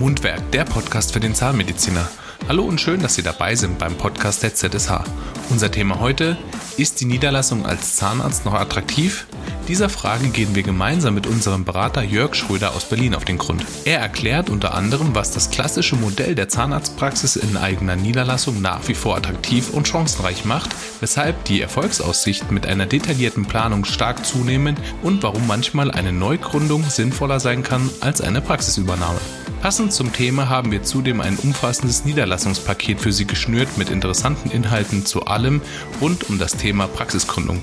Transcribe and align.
Mundwerk, 0.00 0.50
der 0.52 0.64
Podcast 0.64 1.12
für 1.12 1.20
den 1.20 1.34
Zahnmediziner. 1.34 2.08
Hallo 2.48 2.64
und 2.64 2.80
schön, 2.80 3.02
dass 3.02 3.16
Sie 3.16 3.22
dabei 3.22 3.54
sind 3.54 3.78
beim 3.78 3.94
Podcast 3.96 4.42
der 4.42 4.54
ZSH. 4.54 5.04
Unser 5.50 5.70
Thema 5.70 6.00
heute, 6.00 6.38
ist 6.78 7.02
die 7.02 7.04
Niederlassung 7.04 7.66
als 7.66 7.96
Zahnarzt 7.96 8.46
noch 8.46 8.54
attraktiv? 8.54 9.26
Dieser 9.68 9.90
Frage 9.90 10.28
gehen 10.28 10.54
wir 10.54 10.62
gemeinsam 10.62 11.12
mit 11.12 11.26
unserem 11.26 11.66
Berater 11.66 12.02
Jörg 12.02 12.34
Schröder 12.34 12.74
aus 12.74 12.86
Berlin 12.86 13.14
auf 13.14 13.26
den 13.26 13.36
Grund. 13.36 13.62
Er 13.84 14.00
erklärt 14.00 14.48
unter 14.48 14.72
anderem, 14.72 15.14
was 15.14 15.32
das 15.32 15.50
klassische 15.50 15.96
Modell 15.96 16.34
der 16.34 16.48
Zahnarztpraxis 16.48 17.36
in 17.36 17.58
eigener 17.58 17.94
Niederlassung 17.94 18.62
nach 18.62 18.88
wie 18.88 18.94
vor 18.94 19.18
attraktiv 19.18 19.68
und 19.68 19.86
chancenreich 19.86 20.46
macht, 20.46 20.70
weshalb 21.00 21.44
die 21.44 21.60
Erfolgsaussichten 21.60 22.54
mit 22.54 22.64
einer 22.64 22.86
detaillierten 22.86 23.44
Planung 23.44 23.84
stark 23.84 24.24
zunehmen 24.24 24.78
und 25.02 25.22
warum 25.22 25.46
manchmal 25.46 25.90
eine 25.90 26.12
Neugründung 26.12 26.88
sinnvoller 26.88 27.38
sein 27.38 27.62
kann 27.62 27.90
als 28.00 28.22
eine 28.22 28.40
Praxisübernahme. 28.40 29.20
Passend 29.60 29.92
zum 29.92 30.10
Thema 30.10 30.48
haben 30.48 30.72
wir 30.72 30.82
zudem 30.82 31.20
ein 31.20 31.36
umfassendes 31.36 32.06
Niederlassungspaket 32.06 32.98
für 32.98 33.12
Sie 33.12 33.26
geschnürt 33.26 33.76
mit 33.76 33.90
interessanten 33.90 34.50
Inhalten 34.50 35.04
zu 35.04 35.26
allem 35.26 35.60
rund 36.00 36.30
um 36.30 36.38
das 36.38 36.52
Thema 36.52 36.86
Praxisgründung. 36.86 37.62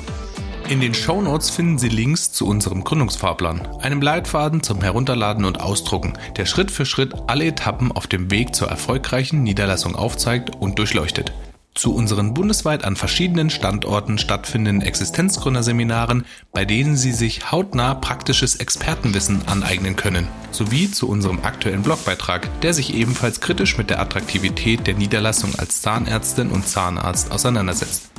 In 0.70 0.80
den 0.80 0.94
Show 0.94 1.24
Notes 1.24 1.50
finden 1.50 1.80
Sie 1.80 1.90
Links 1.90 2.32
zu 2.32 2.46
unserem 2.46 2.84
Gründungsfahrplan, 2.84 3.68
einem 3.82 4.02
Leitfaden 4.02 4.62
zum 4.62 4.82
Herunterladen 4.82 5.44
und 5.44 5.60
Ausdrucken, 5.60 6.14
der 6.36 6.46
Schritt 6.46 6.70
für 6.70 6.86
Schritt 6.86 7.14
alle 7.26 7.46
Etappen 7.46 7.92
auf 7.92 8.06
dem 8.06 8.30
Weg 8.30 8.54
zur 8.54 8.68
erfolgreichen 8.68 9.42
Niederlassung 9.42 9.96
aufzeigt 9.96 10.56
und 10.56 10.78
durchleuchtet 10.78 11.34
zu 11.78 11.94
unseren 11.94 12.34
bundesweit 12.34 12.84
an 12.84 12.96
verschiedenen 12.96 13.50
Standorten 13.50 14.18
stattfindenden 14.18 14.82
Existenzgründerseminaren, 14.86 16.26
bei 16.52 16.66
denen 16.66 16.98
Sie 16.98 17.12
sich 17.12 17.52
hautnah 17.52 17.96
praktisches 17.96 18.56
Expertenwissen 18.56 19.48
aneignen 19.48 19.96
können, 19.96 20.28
sowie 20.52 20.92
zu 20.92 21.08
unserem 21.08 21.40
aktuellen 21.44 21.84
Blogbeitrag, 21.84 22.50
der 22.62 22.74
sich 22.74 22.94
ebenfalls 22.94 23.40
kritisch 23.40 23.78
mit 23.78 23.90
der 23.90 24.00
Attraktivität 24.00 24.88
der 24.88 24.96
Niederlassung 24.96 25.56
als 25.56 25.82
Zahnärztin 25.82 26.50
und 26.50 26.68
Zahnarzt 26.68 27.32
auseinandersetzt. 27.32 28.10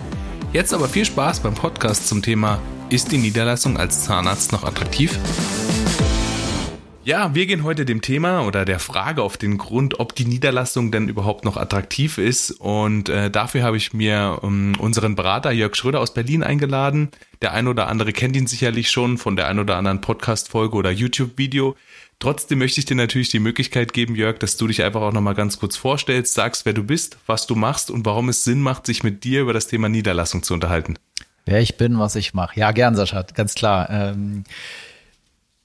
Jetzt 0.53 0.73
aber 0.73 0.89
viel 0.89 1.05
Spaß 1.05 1.41
beim 1.41 1.55
Podcast 1.55 2.09
zum 2.09 2.23
Thema 2.23 2.61
Ist 2.89 3.13
die 3.13 3.19
Niederlassung 3.19 3.77
als 3.77 4.05
Zahnarzt 4.05 4.53
noch 4.53 4.65
attraktiv? 4.65 5.19
Ja, 7.09 7.35
wir 7.35 7.47
gehen 7.47 7.65
heute 7.65 7.87
dem 7.87 8.03
Thema 8.03 8.43
oder 8.43 8.67
der 8.67 8.79
Frage 8.79 9.23
auf 9.23 9.39
den 9.39 9.57
Grund, 9.57 9.99
ob 9.99 10.15
die 10.15 10.27
Niederlassung 10.27 10.93
denn 10.93 11.09
überhaupt 11.09 11.43
noch 11.43 11.57
attraktiv 11.57 12.19
ist. 12.19 12.51
Und 12.51 13.09
äh, 13.09 13.31
dafür 13.31 13.63
habe 13.63 13.79
ich 13.79 13.95
mir 13.95 14.41
ähm, 14.43 14.75
unseren 14.79 15.15
Berater 15.15 15.51
Jörg 15.51 15.75
Schröder 15.75 16.01
aus 16.01 16.13
Berlin 16.13 16.43
eingeladen. 16.43 17.09
Der 17.41 17.55
ein 17.55 17.67
oder 17.67 17.89
andere 17.89 18.13
kennt 18.13 18.37
ihn 18.37 18.47
sicherlich 18.47 18.91
schon 18.91 19.17
von 19.17 19.37
der 19.37 19.49
ein 19.49 19.59
oder 19.59 19.77
anderen 19.77 20.03
Podcast-Folge 20.03 20.77
oder 20.77 20.91
YouTube-Video. 20.91 21.77
Trotzdem 22.19 22.59
möchte 22.59 22.81
ich 22.81 22.85
dir 22.85 22.95
natürlich 22.97 23.31
die 23.31 23.39
Möglichkeit 23.39 23.95
geben, 23.95 24.15
Jörg, 24.15 24.39
dass 24.39 24.59
du 24.59 24.67
dich 24.67 24.83
einfach 24.83 25.01
auch 25.01 25.13
nochmal 25.13 25.35
ganz 25.35 25.59
kurz 25.59 25.79
vorstellst, 25.79 26.35
sagst, 26.35 26.67
wer 26.67 26.75
du 26.75 26.85
bist, 26.85 27.17
was 27.25 27.47
du 27.47 27.55
machst 27.55 27.91
und 27.91 28.05
warum 28.05 28.29
es 28.29 28.45
Sinn 28.45 28.61
macht, 28.61 28.85
sich 28.85 29.03
mit 29.03 29.25
dir 29.25 29.41
über 29.41 29.55
das 29.55 29.67
Thema 29.67 29.89
Niederlassung 29.89 30.43
zu 30.43 30.53
unterhalten. 30.53 30.99
Wer 31.47 31.63
ich 31.63 31.79
bin, 31.79 31.99
was 31.99 32.17
ich 32.17 32.35
mache. 32.35 32.61
Ja, 32.61 32.73
gern, 32.73 32.95
Sascha, 32.95 33.23
ganz 33.33 33.55
klar. 33.55 33.89
Ähm 33.89 34.45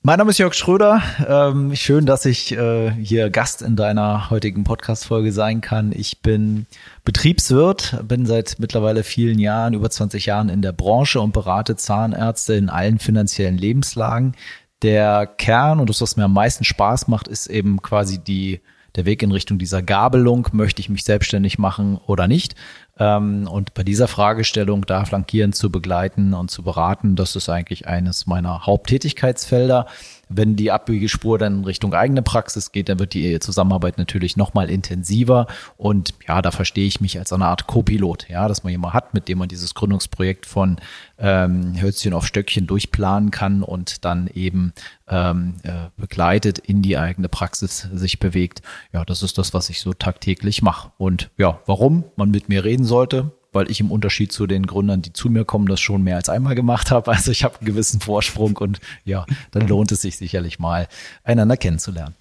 mein 0.05 0.17
Name 0.17 0.31
ist 0.31 0.37
Jörg 0.37 0.53
Schröder. 0.53 1.01
Ähm, 1.25 1.73
schön, 1.77 2.05
dass 2.05 2.25
ich 2.25 2.51
äh, 2.51 2.91
hier 2.91 3.29
Gast 3.29 3.61
in 3.61 3.77
deiner 3.77 4.29
heutigen 4.29 4.65
Podcast-Folge 4.65 5.31
sein 5.31 5.61
kann. 5.61 5.93
Ich 5.95 6.21
bin 6.21 6.65
Betriebswirt, 7.05 7.97
bin 8.05 8.25
seit 8.25 8.57
mittlerweile 8.59 9.03
vielen 9.03 9.39
Jahren, 9.39 9.73
über 9.73 9.89
20 9.89 10.25
Jahren 10.25 10.49
in 10.49 10.61
der 10.61 10.73
Branche 10.73 11.21
und 11.21 11.31
berate 11.31 11.77
Zahnärzte 11.77 12.53
in 12.55 12.69
allen 12.69 12.99
finanziellen 12.99 13.57
Lebenslagen. 13.57 14.35
Der 14.81 15.25
Kern 15.25 15.79
und 15.79 15.89
das, 15.89 16.01
was 16.01 16.17
mir 16.17 16.25
am 16.25 16.33
meisten 16.33 16.65
Spaß 16.65 17.07
macht, 17.07 17.29
ist 17.29 17.47
eben 17.47 17.81
quasi 17.81 18.21
die 18.21 18.59
der 18.95 19.05
Weg 19.05 19.23
in 19.23 19.31
Richtung 19.31 19.57
dieser 19.57 19.81
Gabelung, 19.81 20.47
möchte 20.51 20.79
ich 20.79 20.89
mich 20.89 21.03
selbstständig 21.03 21.57
machen 21.57 21.99
oder 22.05 22.27
nicht. 22.27 22.55
Ähm, 22.99 23.47
und 23.47 23.73
bei 23.73 23.83
dieser 23.83 24.07
Fragestellung 24.07 24.85
da 24.85 25.05
flankierend 25.05 25.55
zu 25.55 25.71
begleiten 25.71 26.33
und 26.33 26.51
zu 26.51 26.63
beraten, 26.63 27.15
das 27.15 27.35
ist 27.35 27.49
eigentlich 27.49 27.87
eines 27.87 28.27
meiner 28.27 28.65
Haupttätigkeitsfelder. 28.65 29.87
Wenn 30.35 30.55
die 30.55 30.71
Abbiegespur 30.71 31.37
dann 31.37 31.59
in 31.59 31.63
Richtung 31.65 31.93
eigene 31.93 32.21
Praxis 32.21 32.71
geht, 32.71 32.89
dann 32.89 32.99
wird 32.99 33.13
die 33.13 33.39
Zusammenarbeit 33.39 33.97
natürlich 33.97 34.37
nochmal 34.37 34.69
intensiver. 34.69 35.47
Und 35.77 36.13
ja, 36.27 36.41
da 36.41 36.51
verstehe 36.51 36.87
ich 36.87 37.01
mich 37.01 37.17
als 37.19 37.31
eine 37.33 37.45
Art 37.45 37.67
Co-Pilot, 37.67 38.29
ja, 38.29 38.47
dass 38.47 38.63
man 38.63 38.71
jemanden 38.71 38.93
hat, 38.93 39.13
mit 39.13 39.27
dem 39.27 39.37
man 39.37 39.47
dieses 39.47 39.73
Gründungsprojekt 39.73 40.45
von 40.45 40.77
ähm, 41.19 41.79
Hölzchen 41.81 42.13
auf 42.13 42.25
Stöckchen 42.25 42.67
durchplanen 42.67 43.31
kann 43.31 43.63
und 43.63 44.05
dann 44.05 44.27
eben 44.33 44.73
ähm, 45.07 45.55
äh, 45.63 45.89
begleitet 45.97 46.59
in 46.59 46.81
die 46.81 46.97
eigene 46.97 47.29
Praxis 47.29 47.87
sich 47.93 48.19
bewegt. 48.19 48.61
Ja, 48.91 49.05
das 49.05 49.23
ist 49.23 49.37
das, 49.37 49.53
was 49.53 49.69
ich 49.69 49.81
so 49.81 49.93
tagtäglich 49.93 50.61
mache. 50.61 50.91
Und 50.97 51.29
ja, 51.37 51.59
warum 51.65 52.03
man 52.15 52.31
mit 52.31 52.49
mir 52.49 52.63
reden 52.63 52.85
sollte, 52.85 53.31
weil 53.53 53.69
ich 53.69 53.79
im 53.79 53.91
Unterschied 53.91 54.31
zu 54.31 54.47
den 54.47 54.65
Gründern, 54.65 55.01
die 55.01 55.13
zu 55.13 55.29
mir 55.29 55.45
kommen, 55.45 55.67
das 55.67 55.79
schon 55.79 56.03
mehr 56.03 56.17
als 56.17 56.29
einmal 56.29 56.55
gemacht 56.55 56.91
habe. 56.91 57.11
Also 57.11 57.31
ich 57.31 57.43
habe 57.43 57.57
einen 57.57 57.67
gewissen 57.67 57.99
Vorsprung 58.01 58.57
und 58.57 58.79
ja, 59.05 59.25
dann 59.51 59.67
lohnt 59.67 59.91
es 59.91 60.01
sich 60.01 60.17
sicherlich 60.17 60.59
mal, 60.59 60.87
einander 61.23 61.57
kennenzulernen. 61.57 62.15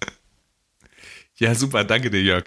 Ja, 1.37 1.55
super, 1.55 1.83
danke 1.83 2.11
dir, 2.11 2.21
Jörg. 2.21 2.45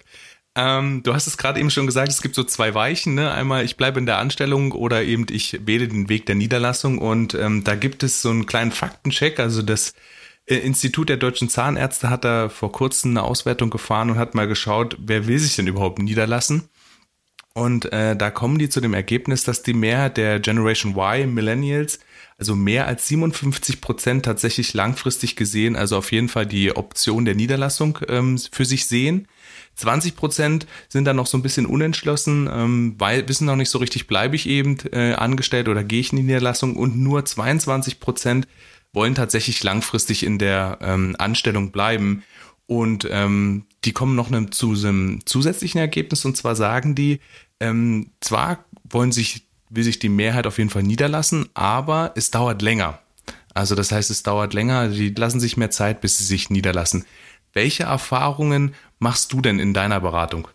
Ähm, 0.54 1.02
du 1.02 1.12
hast 1.12 1.26
es 1.26 1.36
gerade 1.36 1.60
eben 1.60 1.70
schon 1.70 1.86
gesagt, 1.86 2.08
es 2.08 2.22
gibt 2.22 2.34
so 2.34 2.42
zwei 2.42 2.72
Weichen. 2.72 3.14
Ne? 3.14 3.30
Einmal, 3.30 3.64
ich 3.64 3.76
bleibe 3.76 3.98
in 3.98 4.06
der 4.06 4.18
Anstellung 4.18 4.72
oder 4.72 5.02
eben 5.04 5.26
ich 5.30 5.66
wähle 5.66 5.86
den 5.86 6.08
Weg 6.08 6.24
der 6.24 6.34
Niederlassung. 6.34 6.98
Und 6.98 7.34
ähm, 7.34 7.62
da 7.62 7.74
gibt 7.74 8.02
es 8.02 8.22
so 8.22 8.30
einen 8.30 8.46
kleinen 8.46 8.72
Faktencheck. 8.72 9.38
Also 9.38 9.60
das 9.60 9.92
äh, 10.46 10.56
Institut 10.56 11.10
der 11.10 11.18
deutschen 11.18 11.50
Zahnärzte 11.50 12.08
hat 12.08 12.24
da 12.24 12.48
vor 12.48 12.72
kurzem 12.72 13.10
eine 13.10 13.24
Auswertung 13.24 13.68
gefahren 13.68 14.10
und 14.10 14.18
hat 14.18 14.34
mal 14.34 14.48
geschaut, 14.48 14.96
wer 14.98 15.26
will 15.26 15.38
sich 15.38 15.56
denn 15.56 15.66
überhaupt 15.66 15.98
niederlassen. 15.98 16.70
Und 17.56 17.90
äh, 17.90 18.14
da 18.14 18.30
kommen 18.30 18.58
die 18.58 18.68
zu 18.68 18.82
dem 18.82 18.92
Ergebnis, 18.92 19.42
dass 19.42 19.62
die 19.62 19.72
Mehrheit 19.72 20.18
der 20.18 20.40
Generation 20.40 20.94
Y, 20.94 21.32
Millennials, 21.32 22.00
also 22.36 22.54
mehr 22.54 22.86
als 22.86 23.08
57 23.08 23.80
Prozent 23.80 24.26
tatsächlich 24.26 24.74
langfristig 24.74 25.36
gesehen, 25.36 25.74
also 25.74 25.96
auf 25.96 26.12
jeden 26.12 26.28
Fall 26.28 26.44
die 26.44 26.76
Option 26.76 27.24
der 27.24 27.34
Niederlassung 27.34 27.98
ähm, 28.08 28.38
für 28.52 28.66
sich 28.66 28.84
sehen. 28.84 29.26
20 29.76 30.16
Prozent 30.16 30.66
sind 30.90 31.06
da 31.06 31.14
noch 31.14 31.26
so 31.26 31.38
ein 31.38 31.42
bisschen 31.42 31.64
unentschlossen, 31.64 32.46
ähm, 32.52 32.94
weil 32.98 33.26
wissen 33.26 33.46
noch 33.46 33.56
nicht 33.56 33.70
so 33.70 33.78
richtig, 33.78 34.06
bleibe 34.06 34.36
ich 34.36 34.46
eben 34.46 34.76
äh, 34.92 35.14
angestellt 35.14 35.70
oder 35.70 35.82
gehe 35.82 36.00
ich 36.00 36.12
in 36.12 36.18
die 36.18 36.24
Niederlassung 36.24 36.76
und 36.76 36.98
nur 36.98 37.24
22 37.24 38.00
Prozent 38.00 38.46
wollen 38.92 39.14
tatsächlich 39.14 39.64
langfristig 39.64 40.26
in 40.26 40.38
der 40.38 40.76
ähm, 40.82 41.16
Anstellung 41.18 41.72
bleiben. 41.72 42.22
Und 42.66 43.06
ähm, 43.10 43.64
die 43.84 43.92
kommen 43.92 44.16
noch 44.16 44.28
ne, 44.28 44.50
zu 44.50 44.72
einem 44.72 45.20
zusätzlichen 45.24 45.78
Ergebnis 45.78 46.24
und 46.24 46.36
zwar 46.36 46.56
sagen 46.56 46.96
die, 46.96 47.20
ähm, 47.60 48.10
zwar 48.20 48.64
wollen 48.88 49.12
sich, 49.12 49.46
will 49.70 49.84
sich 49.84 49.98
die 49.98 50.08
Mehrheit 50.08 50.46
auf 50.46 50.58
jeden 50.58 50.70
Fall 50.70 50.82
niederlassen, 50.82 51.48
aber 51.54 52.12
es 52.14 52.30
dauert 52.30 52.62
länger. 52.62 53.00
Also 53.54 53.74
das 53.74 53.90
heißt, 53.90 54.10
es 54.10 54.22
dauert 54.22 54.52
länger, 54.54 54.88
die 54.88 55.10
lassen 55.10 55.40
sich 55.40 55.56
mehr 55.56 55.70
Zeit, 55.70 56.00
bis 56.00 56.18
sie 56.18 56.24
sich 56.24 56.50
niederlassen. 56.50 57.06
Welche 57.52 57.84
Erfahrungen 57.84 58.74
machst 58.98 59.32
du 59.32 59.40
denn 59.40 59.58
in 59.58 59.72
deiner 59.72 60.00
Beratung? 60.00 60.48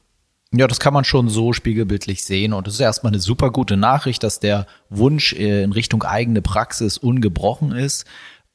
Ja, 0.53 0.67
das 0.67 0.79
kann 0.79 0.94
man 0.94 1.06
schon 1.06 1.29
so 1.29 1.53
spiegelbildlich 1.53 2.23
sehen. 2.23 2.53
Und 2.53 2.67
es 2.67 2.75
ist 2.75 2.79
erstmal 2.81 3.12
eine 3.12 3.22
super 3.22 3.51
gute 3.51 3.78
Nachricht, 3.78 4.22
dass 4.22 4.39
der 4.39 4.68
Wunsch 4.89 5.33
äh, 5.33 5.63
in 5.63 5.72
Richtung 5.72 6.03
eigene 6.03 6.41
Praxis 6.41 6.97
ungebrochen 6.97 7.72
ist. 7.72 8.06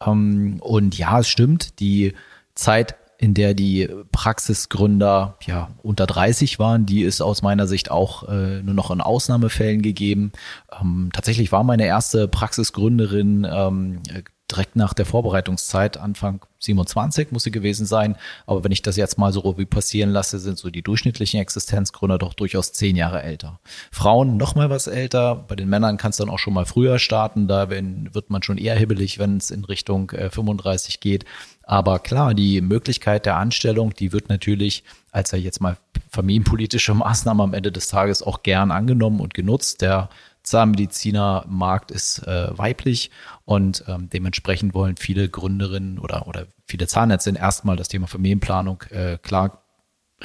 Ähm, 0.04 0.58
und 0.60 0.96
ja, 0.96 1.18
es 1.18 1.28
stimmt, 1.28 1.80
die 1.80 2.12
Zeit 2.54 2.96
in 3.19 3.34
der 3.34 3.54
die 3.54 3.88
Praxisgründer 4.12 5.37
ja 5.47 5.69
unter 5.82 6.06
30 6.06 6.59
waren, 6.59 6.87
die 6.87 7.03
ist 7.03 7.21
aus 7.21 7.43
meiner 7.43 7.66
Sicht 7.66 7.91
auch 7.91 8.28
äh, 8.28 8.62
nur 8.62 8.75
noch 8.75 8.91
in 8.91 9.00
Ausnahmefällen 9.00 9.82
gegeben. 9.82 10.32
Ähm, 10.81 11.10
tatsächlich 11.12 11.53
war 11.53 11.65
meine 11.65 11.87
erste 11.87 12.28
Praxisgründerin 12.28 13.47
ähm, 13.50 14.03
direkt 14.50 14.76
nach 14.76 14.94
der 14.94 15.06
Vorbereitungszeit, 15.06 15.97
Anfang 15.97 16.41
27 16.60 17.32
muss 17.32 17.43
sie 17.43 17.50
gewesen 17.50 17.85
sein. 17.85 18.17
Aber 18.46 18.64
wenn 18.64 18.73
ich 18.73 18.82
das 18.82 18.96
jetzt 18.96 19.19
mal 19.19 19.32
so 19.32 19.40
Revue 19.40 19.67
passieren 19.67 20.11
lasse, 20.11 20.38
sind 20.38 20.58
so 20.58 20.70
die 20.70 20.82
durchschnittlichen 20.82 21.40
Existenzgründer 21.40 22.19
doch 22.19 22.35
durchaus 22.35 22.73
zehn 22.73 22.96
Jahre 22.96 23.23
älter. 23.23 23.61
Frauen 23.90 24.37
noch 24.37 24.55
mal 24.55 24.70
was 24.70 24.87
älter. 24.87 25.35
Bei 25.35 25.56
den 25.56 25.69
Männern 25.69 25.96
kann 25.96 26.11
es 26.11 26.17
dann 26.17 26.31
auch 26.31 26.38
schon 26.38 26.55
mal 26.55 26.64
früher 26.64 26.99
starten. 26.99 27.49
Da 27.49 27.70
wird 27.70 28.31
man 28.31 28.43
schon 28.43 28.58
eher 28.58 28.76
hibbelig, 28.76 29.19
wenn 29.19 29.37
es 29.37 29.50
in 29.50 29.64
Richtung 29.64 30.11
äh, 30.11 30.31
35 30.31 31.00
geht. 31.00 31.25
Aber 31.66 31.98
klar, 31.98 32.32
die 32.32 32.60
Möglichkeit 32.60 33.26
der 33.26 33.36
Anstellung, 33.36 33.92
die 33.92 34.12
wird 34.12 34.28
natürlich 34.28 34.84
als 35.16 35.32
er 35.32 35.38
jetzt 35.38 35.60
mal 35.62 35.78
familienpolitische 36.10 36.92
Maßnahmen 36.94 37.40
am 37.40 37.54
Ende 37.54 37.72
des 37.72 37.88
Tages 37.88 38.22
auch 38.22 38.42
gern 38.42 38.70
angenommen 38.70 39.20
und 39.20 39.32
genutzt. 39.32 39.80
Der 39.80 40.10
Zahnmedizinermarkt 40.42 41.90
ist 41.90 42.18
äh, 42.26 42.56
weiblich 42.56 43.10
und 43.44 43.82
ähm, 43.88 44.10
dementsprechend 44.10 44.74
wollen 44.74 44.96
viele 44.96 45.28
Gründerinnen 45.28 45.98
oder, 45.98 46.28
oder 46.28 46.46
viele 46.66 46.86
Zahnärztinnen 46.86 47.40
erstmal 47.40 47.76
das 47.76 47.88
Thema 47.88 48.06
Familienplanung 48.06 48.82
äh, 48.90 49.16
klar 49.18 49.62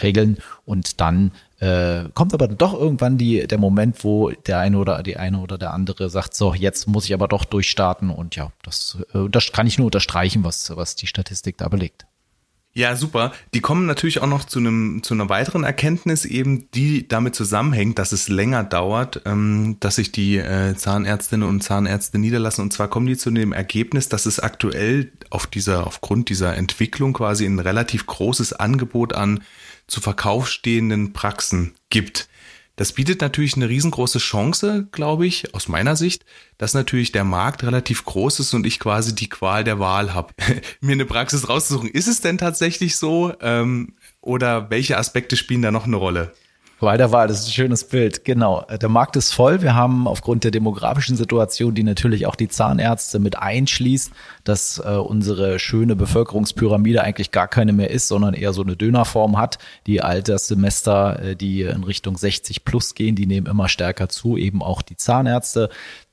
regeln 0.01 0.37
und 0.65 1.01
dann 1.01 1.31
äh, 1.59 2.05
kommt 2.13 2.33
aber 2.33 2.47
doch 2.47 2.73
irgendwann 2.73 3.17
die, 3.17 3.45
der 3.47 3.57
Moment, 3.57 4.03
wo 4.03 4.31
der 4.31 4.59
eine 4.59 4.77
oder 4.77 5.03
die 5.03 5.17
eine 5.17 5.39
oder 5.39 5.57
der 5.57 5.73
andere 5.73 6.09
sagt, 6.09 6.33
so, 6.33 6.53
jetzt 6.53 6.87
muss 6.87 7.05
ich 7.05 7.13
aber 7.13 7.27
doch 7.27 7.45
durchstarten 7.45 8.09
und 8.09 8.35
ja, 8.35 8.51
das, 8.63 8.97
äh, 9.13 9.29
das 9.29 9.51
kann 9.51 9.67
ich 9.67 9.77
nur 9.77 9.85
unterstreichen, 9.85 10.43
was, 10.43 10.75
was 10.75 10.95
die 10.95 11.07
Statistik 11.07 11.57
da 11.57 11.67
belegt. 11.67 12.05
Ja, 12.73 12.95
super. 12.95 13.33
Die 13.53 13.59
kommen 13.59 13.85
natürlich 13.85 14.21
auch 14.21 14.27
noch 14.27 14.45
zu 14.45 14.59
einem 14.59 15.03
zu 15.03 15.13
einer 15.13 15.27
weiteren 15.27 15.65
Erkenntnis 15.65 16.23
eben, 16.23 16.71
die 16.71 17.05
damit 17.05 17.35
zusammenhängt, 17.35 17.99
dass 17.99 18.13
es 18.13 18.29
länger 18.29 18.63
dauert, 18.63 19.23
ähm, 19.25 19.75
dass 19.81 19.95
sich 19.95 20.13
die 20.13 20.37
äh, 20.37 20.73
Zahnärztinnen 20.75 21.47
und 21.47 21.61
Zahnärzte 21.61 22.17
niederlassen. 22.17 22.61
Und 22.61 22.71
zwar 22.71 22.87
kommen 22.87 23.07
die 23.07 23.17
zu 23.17 23.29
dem 23.29 23.51
Ergebnis, 23.51 24.07
dass 24.07 24.25
es 24.25 24.39
aktuell 24.39 25.11
auf 25.29 25.47
dieser 25.47 25.85
aufgrund 25.85 26.29
dieser 26.29 26.55
Entwicklung 26.55 27.11
quasi 27.11 27.45
ein 27.45 27.59
relativ 27.59 28.05
großes 28.05 28.53
Angebot 28.53 29.13
an 29.13 29.41
zu 29.91 29.99
Verkauf 29.99 30.47
stehenden 30.47 31.11
Praxen 31.11 31.75
gibt. 31.89 32.29
Das 32.77 32.93
bietet 32.93 33.19
natürlich 33.19 33.55
eine 33.55 33.67
riesengroße 33.67 34.19
Chance, 34.19 34.87
glaube 34.91 35.27
ich, 35.27 35.53
aus 35.53 35.67
meiner 35.67 35.97
Sicht, 35.97 36.25
dass 36.57 36.73
natürlich 36.73 37.11
der 37.11 37.25
Markt 37.25 37.63
relativ 37.63 38.05
groß 38.05 38.39
ist 38.39 38.53
und 38.53 38.65
ich 38.65 38.79
quasi 38.79 39.13
die 39.13 39.27
Qual 39.27 39.65
der 39.65 39.79
Wahl 39.79 40.13
habe, 40.13 40.33
mir 40.79 40.93
eine 40.93 41.05
Praxis 41.05 41.49
rauszusuchen. 41.49 41.89
Ist 41.89 42.07
es 42.07 42.21
denn 42.21 42.37
tatsächlich 42.37 42.95
so? 42.95 43.33
Ähm, 43.41 43.95
oder 44.21 44.69
welche 44.69 44.97
Aspekte 44.97 45.35
spielen 45.35 45.61
da 45.61 45.71
noch 45.71 45.85
eine 45.85 45.97
Rolle? 45.97 46.33
Weiter 46.81 47.11
war, 47.11 47.27
das 47.27 47.41
ist 47.41 47.47
ein 47.47 47.51
schönes 47.51 47.83
Bild. 47.83 48.25
Genau. 48.25 48.65
Der 48.81 48.89
Markt 48.89 49.15
ist 49.15 49.33
voll. 49.33 49.61
Wir 49.61 49.75
haben 49.75 50.07
aufgrund 50.07 50.43
der 50.43 50.51
demografischen 50.51 51.15
Situation, 51.15 51.75
die 51.75 51.83
natürlich 51.83 52.25
auch 52.25 52.35
die 52.35 52.47
Zahnärzte 52.47 53.19
mit 53.19 53.37
einschließt, 53.37 54.11
dass 54.43 54.79
äh, 54.79 54.95
unsere 54.95 55.59
schöne 55.59 55.95
Bevölkerungspyramide 55.95 57.03
eigentlich 57.03 57.31
gar 57.31 57.47
keine 57.47 57.73
mehr 57.73 57.91
ist, 57.91 58.07
sondern 58.07 58.33
eher 58.33 58.53
so 58.53 58.63
eine 58.63 58.75
Dönerform 58.75 59.37
hat. 59.37 59.57
Die 59.87 60.01
Alterssemester, 60.01 61.21
äh, 61.21 61.35
die 61.35 61.61
in 61.63 61.83
Richtung 61.83 62.17
60 62.17 62.65
plus 62.65 62.95
gehen, 62.95 63.15
die 63.15 63.27
nehmen 63.27 63.47
immer 63.47 63.69
stärker 63.69 64.09
zu, 64.09 64.37
eben 64.37 64.61
auch 64.61 64.81
die 64.81 64.97
Zahnärzte 64.97 65.69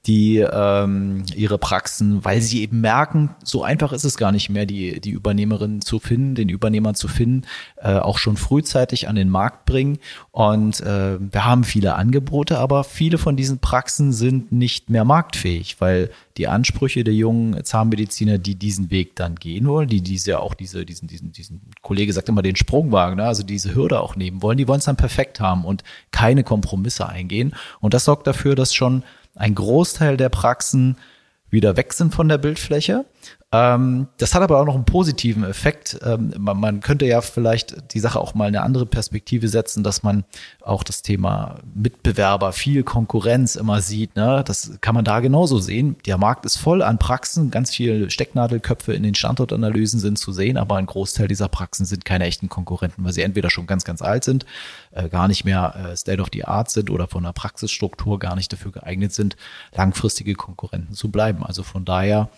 die 0.06 0.38
ähm, 0.38 1.24
ihre 1.34 1.58
Praxen, 1.58 2.24
weil 2.24 2.40
sie 2.40 2.62
eben 2.62 2.80
merken, 2.80 3.34
so 3.44 3.62
einfach 3.62 3.92
ist 3.92 4.04
es 4.04 4.16
gar 4.16 4.32
nicht 4.32 4.48
mehr, 4.48 4.64
die, 4.64 5.00
die 5.00 5.10
Übernehmerin 5.10 5.82
zu 5.82 5.98
finden, 5.98 6.34
den 6.34 6.48
Übernehmer 6.48 6.94
zu 6.94 7.08
finden, 7.08 7.46
äh, 7.76 7.98
auch 7.98 8.16
schon 8.16 8.36
frühzeitig 8.36 9.08
an 9.08 9.16
den 9.16 9.28
Markt 9.28 9.66
bringen. 9.66 9.98
Und 10.30 10.80
äh, 10.80 11.18
wir 11.20 11.44
haben 11.44 11.64
viele 11.64 11.96
Angebote, 11.96 12.58
aber 12.58 12.84
viele 12.84 13.18
von 13.18 13.36
diesen 13.36 13.58
Praxen 13.58 14.12
sind 14.12 14.52
nicht 14.52 14.88
mehr 14.88 15.04
marktfähig, 15.04 15.80
weil 15.80 16.10
die 16.38 16.46
Ansprüche 16.46 17.02
der 17.02 17.14
jungen 17.14 17.62
Zahnmediziner, 17.64 18.38
die 18.38 18.54
diesen 18.54 18.90
Weg 18.90 19.16
dann 19.16 19.34
gehen 19.34 19.66
wollen, 19.66 19.88
die 19.88 20.00
diese 20.00 20.38
auch 20.38 20.54
diese, 20.54 20.86
diesen, 20.86 21.08
diesen, 21.08 21.32
diesen 21.32 21.60
Kollege 21.82 22.12
sagt 22.12 22.28
immer 22.28 22.42
den 22.42 22.56
Sprungwagen, 22.56 23.16
ne? 23.16 23.24
also 23.24 23.42
diese 23.42 23.74
Hürde 23.74 24.00
auch 24.00 24.14
nehmen 24.14 24.40
wollen, 24.40 24.56
die 24.56 24.68
wollen 24.68 24.78
es 24.78 24.84
dann 24.84 24.96
perfekt 24.96 25.40
haben 25.40 25.64
und 25.64 25.82
keine 26.12 26.44
Kompromisse 26.44 27.08
eingehen. 27.08 27.54
Und 27.80 27.92
das 27.92 28.04
sorgt 28.04 28.26
dafür, 28.26 28.54
dass 28.54 28.72
schon 28.72 29.02
ein 29.34 29.54
Großteil 29.54 30.16
der 30.16 30.28
Praxen 30.28 30.96
wieder 31.50 31.76
weg 31.76 31.92
sind 31.92 32.14
von 32.14 32.28
der 32.28 32.38
Bildfläche 32.38 33.04
ähm, 33.50 34.08
das 34.18 34.34
hat 34.34 34.42
aber 34.42 34.60
auch 34.60 34.66
noch 34.66 34.74
einen 34.74 34.84
positiven 34.84 35.42
Effekt. 35.42 35.98
Ähm, 36.04 36.34
man, 36.36 36.60
man, 36.60 36.80
könnte 36.80 37.06
ja 37.06 37.22
vielleicht 37.22 37.94
die 37.94 37.98
Sache 37.98 38.20
auch 38.20 38.34
mal 38.34 38.48
eine 38.48 38.60
andere 38.60 38.84
Perspektive 38.84 39.48
setzen, 39.48 39.82
dass 39.82 40.02
man 40.02 40.24
auch 40.60 40.82
das 40.82 41.00
Thema 41.00 41.54
Mitbewerber, 41.74 42.52
viel 42.52 42.82
Konkurrenz 42.82 43.56
immer 43.56 43.80
sieht. 43.80 44.16
Ne? 44.16 44.44
Das 44.44 44.72
kann 44.82 44.94
man 44.94 45.06
da 45.06 45.20
genauso 45.20 45.60
sehen. 45.60 45.96
Der 46.04 46.18
Markt 46.18 46.44
ist 46.44 46.58
voll 46.58 46.82
an 46.82 46.98
Praxen, 46.98 47.50
ganz 47.50 47.74
viele 47.74 48.10
Stecknadelköpfe 48.10 48.92
in 48.92 49.02
den 49.02 49.14
Standortanalysen 49.14 49.98
sind 49.98 50.18
zu 50.18 50.32
sehen, 50.32 50.58
aber 50.58 50.76
ein 50.76 50.84
Großteil 50.84 51.26
dieser 51.26 51.48
Praxen 51.48 51.86
sind 51.86 52.04
keine 52.04 52.24
echten 52.24 52.50
Konkurrenten, 52.50 53.02
weil 53.02 53.14
sie 53.14 53.22
entweder 53.22 53.48
schon 53.48 53.66
ganz, 53.66 53.84
ganz 53.84 54.02
alt 54.02 54.24
sind, 54.24 54.44
äh, 54.90 55.08
gar 55.08 55.26
nicht 55.26 55.46
mehr 55.46 55.74
äh, 55.74 55.96
State 55.96 56.20
of 56.20 56.28
the 56.34 56.44
Art 56.44 56.70
sind 56.70 56.90
oder 56.90 57.08
von 57.08 57.22
der 57.22 57.32
Praxisstruktur 57.32 58.18
gar 58.18 58.36
nicht 58.36 58.52
dafür 58.52 58.72
geeignet 58.72 59.14
sind, 59.14 59.36
langfristige 59.74 60.34
Konkurrenten 60.34 60.92
zu 60.92 61.10
bleiben. 61.10 61.42
Also 61.42 61.62
von 61.62 61.86
daher 61.86 62.28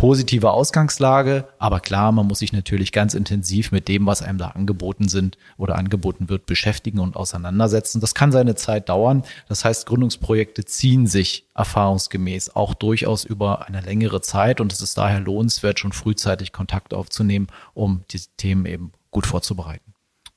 positive 0.00 0.50
Ausgangslage, 0.50 1.44
aber 1.58 1.78
klar, 1.78 2.10
man 2.10 2.26
muss 2.26 2.38
sich 2.38 2.54
natürlich 2.54 2.90
ganz 2.90 3.12
intensiv 3.12 3.70
mit 3.70 3.86
dem, 3.86 4.06
was 4.06 4.22
einem 4.22 4.38
da 4.38 4.48
angeboten 4.48 5.08
sind 5.08 5.36
oder 5.58 5.76
angeboten 5.76 6.30
wird, 6.30 6.46
beschäftigen 6.46 7.00
und 7.00 7.16
auseinandersetzen. 7.16 8.00
Das 8.00 8.14
kann 8.14 8.32
seine 8.32 8.54
Zeit 8.54 8.88
dauern. 8.88 9.24
Das 9.46 9.62
heißt, 9.62 9.84
Gründungsprojekte 9.84 10.64
ziehen 10.64 11.06
sich 11.06 11.44
erfahrungsgemäß 11.54 12.56
auch 12.56 12.72
durchaus 12.72 13.24
über 13.24 13.66
eine 13.66 13.82
längere 13.82 14.22
Zeit 14.22 14.62
und 14.62 14.72
es 14.72 14.80
ist 14.80 14.96
daher 14.96 15.20
lohnenswert, 15.20 15.78
schon 15.78 15.92
frühzeitig 15.92 16.50
Kontakt 16.50 16.94
aufzunehmen, 16.94 17.48
um 17.74 18.04
diese 18.10 18.30
Themen 18.38 18.64
eben 18.64 18.92
gut 19.10 19.26
vorzubereiten. 19.26 19.89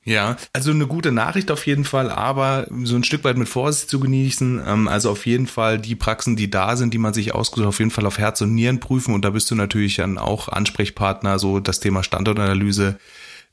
Ja, 0.04 0.36
also 0.52 0.70
eine 0.70 0.86
gute 0.86 1.12
Nachricht 1.12 1.50
auf 1.50 1.66
jeden 1.66 1.84
Fall, 1.84 2.10
aber 2.10 2.66
so 2.82 2.94
ein 2.94 3.04
Stück 3.04 3.24
weit 3.24 3.38
mit 3.38 3.48
Vorsicht 3.48 3.88
zu 3.88 3.98
genießen. 4.00 4.62
Ähm, 4.66 4.86
also 4.88 5.10
auf 5.10 5.24
jeden 5.24 5.46
Fall 5.46 5.78
die 5.78 5.94
Praxen, 5.94 6.36
die 6.36 6.50
da 6.50 6.76
sind, 6.76 6.92
die 6.92 6.98
man 6.98 7.14
sich 7.14 7.34
ausgesucht, 7.34 7.68
auf 7.68 7.78
jeden 7.78 7.90
Fall 7.90 8.04
auf 8.04 8.18
Herz 8.18 8.40
und 8.42 8.54
Nieren 8.54 8.80
prüfen. 8.80 9.14
Und 9.14 9.24
da 9.24 9.30
bist 9.30 9.50
du 9.50 9.54
natürlich 9.54 9.96
dann 9.96 10.18
auch 10.18 10.48
Ansprechpartner, 10.48 11.38
so 11.38 11.58
das 11.58 11.80
Thema 11.80 12.02
Standortanalyse, 12.02 12.98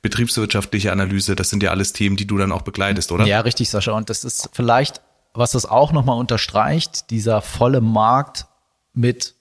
betriebswirtschaftliche 0.01 0.91
Analyse, 0.91 1.35
das 1.35 1.49
sind 1.49 1.63
ja 1.63 1.69
alles 1.71 1.93
Themen, 1.93 2.17
die 2.17 2.27
du 2.27 2.37
dann 2.37 2.51
auch 2.51 2.63
begleitest, 2.63 3.11
oder? 3.11 3.25
Ja, 3.25 3.41
richtig, 3.41 3.69
Sascha. 3.69 3.93
Und 3.93 4.09
das 4.09 4.23
ist 4.23 4.49
vielleicht, 4.51 5.01
was 5.33 5.51
das 5.51 5.65
auch 5.65 5.93
nochmal 5.93 6.17
unterstreicht, 6.17 7.11
dieser 7.11 7.41
volle 7.41 7.81
Markt 7.81 8.47
mit 8.93 9.35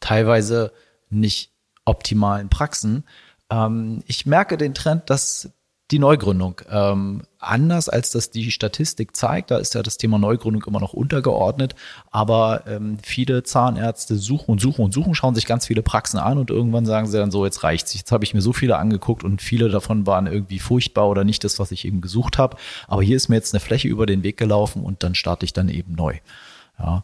teilweise 0.00 0.72
nicht 1.10 1.52
optimalen 1.84 2.48
Praxen. 2.48 3.04
Ähm, 3.50 4.02
ich 4.06 4.26
merke 4.26 4.56
den 4.56 4.74
Trend, 4.74 5.08
dass 5.10 5.50
die 5.90 5.98
Neugründung. 5.98 6.60
Ähm, 6.70 7.22
anders 7.38 7.88
als 7.88 8.10
das 8.10 8.30
die 8.30 8.50
Statistik 8.50 9.16
zeigt, 9.16 9.50
da 9.50 9.58
ist 9.58 9.74
ja 9.74 9.82
das 9.82 9.96
Thema 9.96 10.18
Neugründung 10.18 10.64
immer 10.66 10.80
noch 10.80 10.92
untergeordnet, 10.92 11.74
aber 12.10 12.64
ähm, 12.66 12.98
viele 13.02 13.42
Zahnärzte 13.42 14.16
suchen 14.16 14.52
und 14.52 14.60
suchen 14.60 14.84
und 14.84 14.92
suchen, 14.92 15.14
schauen 15.14 15.34
sich 15.34 15.46
ganz 15.46 15.66
viele 15.66 15.82
Praxen 15.82 16.18
an 16.18 16.36
und 16.36 16.50
irgendwann 16.50 16.84
sagen 16.84 17.06
sie 17.06 17.16
dann 17.16 17.30
so, 17.30 17.44
jetzt 17.44 17.62
reicht's. 17.62 17.94
Jetzt 17.94 18.12
habe 18.12 18.24
ich 18.24 18.34
mir 18.34 18.42
so 18.42 18.52
viele 18.52 18.76
angeguckt 18.76 19.24
und 19.24 19.40
viele 19.40 19.70
davon 19.70 20.06
waren 20.06 20.26
irgendwie 20.26 20.58
furchtbar 20.58 21.08
oder 21.08 21.24
nicht 21.24 21.42
das, 21.44 21.58
was 21.58 21.70
ich 21.70 21.86
eben 21.86 22.02
gesucht 22.02 22.36
habe. 22.36 22.56
Aber 22.86 23.02
hier 23.02 23.16
ist 23.16 23.28
mir 23.28 23.36
jetzt 23.36 23.54
eine 23.54 23.60
Fläche 23.60 23.88
über 23.88 24.04
den 24.04 24.22
Weg 24.22 24.36
gelaufen 24.36 24.82
und 24.82 25.02
dann 25.02 25.14
starte 25.14 25.46
ich 25.46 25.54
dann 25.54 25.68
eben 25.68 25.94
neu. 25.94 26.16
Ja. 26.78 27.02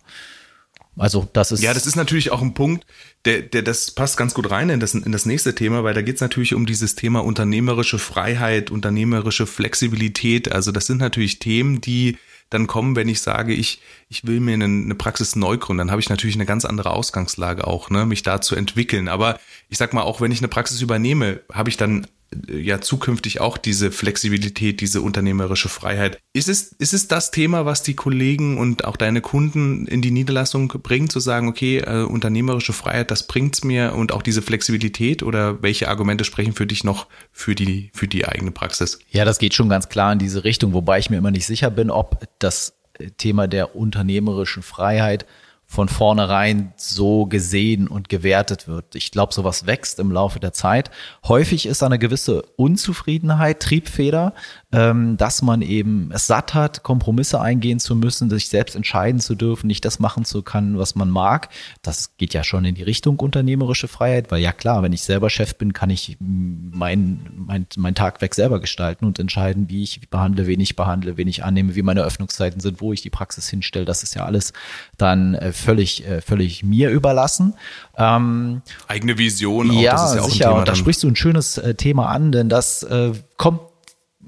Also 0.96 1.28
das 1.32 1.50
ist. 1.52 1.62
Ja, 1.62 1.74
das 1.74 1.86
ist 1.86 1.96
natürlich 1.96 2.30
auch 2.30 2.42
ein 2.42 2.54
Punkt, 2.54 2.86
der, 3.24 3.42
der 3.42 3.62
das 3.62 3.90
passt 3.90 4.16
ganz 4.16 4.34
gut 4.34 4.50
rein 4.50 4.70
in 4.70 4.80
das, 4.80 4.94
in 4.94 5.12
das 5.12 5.26
nächste 5.26 5.54
Thema, 5.54 5.82
weil 5.82 5.94
da 5.94 6.02
geht 6.02 6.16
es 6.16 6.20
natürlich 6.20 6.54
um 6.54 6.66
dieses 6.66 6.94
Thema 6.94 7.24
unternehmerische 7.24 7.98
Freiheit, 7.98 8.70
unternehmerische 8.70 9.46
Flexibilität. 9.46 10.52
Also 10.52 10.70
das 10.72 10.86
sind 10.86 10.98
natürlich 10.98 11.40
Themen, 11.40 11.80
die 11.80 12.16
dann 12.50 12.66
kommen, 12.66 12.94
wenn 12.94 13.08
ich 13.08 13.20
sage, 13.20 13.52
ich, 13.52 13.80
ich 14.08 14.26
will 14.26 14.38
mir 14.38 14.54
eine, 14.54 14.66
eine 14.66 14.94
Praxis 14.94 15.34
neu 15.34 15.56
gründen, 15.56 15.78
dann 15.78 15.90
habe 15.90 16.00
ich 16.00 16.08
natürlich 16.08 16.36
eine 16.36 16.46
ganz 16.46 16.64
andere 16.64 16.90
Ausgangslage 16.90 17.66
auch, 17.66 17.90
ne, 17.90 18.06
mich 18.06 18.22
da 18.22 18.40
zu 18.40 18.54
entwickeln. 18.54 19.08
Aber 19.08 19.40
ich 19.68 19.78
sag 19.78 19.92
mal, 19.92 20.02
auch 20.02 20.20
wenn 20.20 20.30
ich 20.30 20.38
eine 20.38 20.48
Praxis 20.48 20.80
übernehme, 20.80 21.40
habe 21.52 21.70
ich 21.70 21.76
dann 21.76 22.06
ja 22.50 22.80
zukünftig 22.80 23.40
auch 23.40 23.58
diese 23.58 23.90
Flexibilität, 23.90 24.80
diese 24.80 25.02
unternehmerische 25.02 25.68
Freiheit. 25.68 26.18
Ist 26.32 26.48
es, 26.48 26.72
ist 26.72 26.94
es 26.94 27.08
das 27.08 27.30
Thema, 27.30 27.66
was 27.66 27.82
die 27.82 27.94
Kollegen 27.94 28.58
und 28.58 28.84
auch 28.84 28.96
deine 28.96 29.20
Kunden 29.20 29.86
in 29.86 30.02
die 30.02 30.10
Niederlassung 30.10 30.68
bringt, 30.68 31.12
zu 31.12 31.20
sagen, 31.20 31.48
okay, 31.48 31.78
äh, 31.78 32.02
unternehmerische 32.02 32.72
Freiheit, 32.72 33.10
das 33.10 33.26
bringt's 33.26 33.64
mir 33.64 33.94
und 33.94 34.12
auch 34.12 34.22
diese 34.22 34.42
Flexibilität 34.42 35.22
oder 35.22 35.62
welche 35.62 35.88
Argumente 35.88 36.24
sprechen 36.24 36.52
für 36.52 36.66
dich 36.66 36.84
noch 36.84 37.06
für 37.32 37.54
die, 37.54 37.90
für 37.94 38.08
die 38.08 38.26
eigene 38.26 38.50
Praxis? 38.50 38.98
Ja, 39.10 39.24
das 39.24 39.38
geht 39.38 39.54
schon 39.54 39.68
ganz 39.68 39.88
klar 39.88 40.12
in 40.12 40.18
diese 40.18 40.44
Richtung, 40.44 40.72
wobei 40.72 40.98
ich 40.98 41.10
mir 41.10 41.18
immer 41.18 41.30
nicht 41.30 41.46
sicher 41.46 41.70
bin, 41.70 41.90
ob 41.90 42.26
das 42.38 42.74
Thema 43.18 43.48
der 43.48 43.76
unternehmerischen 43.76 44.62
Freiheit 44.62 45.26
von 45.74 45.88
vornherein 45.88 46.72
so 46.76 47.26
gesehen 47.26 47.88
und 47.88 48.08
gewertet 48.08 48.68
wird. 48.68 48.94
Ich 48.94 49.10
glaube, 49.10 49.34
sowas 49.34 49.66
wächst 49.66 49.98
im 49.98 50.12
Laufe 50.12 50.38
der 50.38 50.52
Zeit. 50.52 50.90
Häufig 51.26 51.66
ist 51.66 51.82
eine 51.82 51.98
gewisse 51.98 52.42
Unzufriedenheit 52.56 53.58
Triebfeder, 53.58 54.34
ähm, 54.70 55.16
dass 55.16 55.42
man 55.42 55.62
eben 55.62 56.12
es 56.12 56.28
satt 56.28 56.54
hat, 56.54 56.84
Kompromisse 56.84 57.40
eingehen 57.40 57.80
zu 57.80 57.96
müssen, 57.96 58.30
sich 58.30 58.48
selbst 58.48 58.76
entscheiden 58.76 59.20
zu 59.20 59.34
dürfen, 59.34 59.66
nicht 59.66 59.84
das 59.84 59.98
machen 59.98 60.24
zu 60.24 60.42
können, 60.42 60.78
was 60.78 60.94
man 60.94 61.10
mag. 61.10 61.48
Das 61.82 62.16
geht 62.18 62.34
ja 62.34 62.44
schon 62.44 62.64
in 62.64 62.76
die 62.76 62.84
Richtung 62.84 63.18
unternehmerische 63.18 63.88
Freiheit, 63.88 64.30
weil 64.30 64.42
ja 64.42 64.52
klar, 64.52 64.84
wenn 64.84 64.92
ich 64.92 65.02
selber 65.02 65.28
Chef 65.28 65.56
bin, 65.56 65.72
kann 65.72 65.90
ich 65.90 66.16
mein, 66.20 67.30
mein, 67.34 67.66
mein 67.76 67.96
Tag 67.96 68.20
weg 68.20 68.36
selber 68.36 68.60
gestalten 68.60 69.06
und 69.06 69.18
entscheiden, 69.18 69.68
wie 69.68 69.82
ich 69.82 70.08
behandle, 70.08 70.46
wen 70.46 70.60
ich 70.60 70.76
behandle, 70.76 71.16
wen 71.16 71.26
ich 71.26 71.42
annehme, 71.42 71.74
wie 71.74 71.82
meine 71.82 72.02
Öffnungszeiten 72.02 72.60
sind, 72.60 72.80
wo 72.80 72.92
ich 72.92 73.02
die 73.02 73.10
Praxis 73.10 73.48
hinstelle. 73.48 73.84
Das 73.84 74.04
ist 74.04 74.14
ja 74.14 74.24
alles 74.24 74.52
dann 74.98 75.34
äh, 75.34 75.52
völlig, 75.64 76.06
äh, 76.06 76.20
völlig 76.20 76.62
mir 76.62 76.90
überlassen. 76.90 77.54
Ähm, 77.96 78.62
Eigene 78.86 79.18
Vision, 79.18 79.70
auch, 79.70 79.80
ja, 79.80 79.92
das 79.92 80.10
ist 80.10 80.16
ja 80.16 80.22
auch 80.22 80.30
sicher. 80.30 80.44
Ein 80.44 80.50
Thema 80.50 80.58
und 80.60 80.68
da 80.68 80.74
sprichst 80.74 81.02
du 81.02 81.08
ein 81.08 81.16
schönes 81.16 81.58
äh, 81.58 81.74
Thema 81.74 82.08
an, 82.08 82.30
denn 82.30 82.48
das 82.48 82.82
äh, 82.84 83.12
kommt 83.36 83.60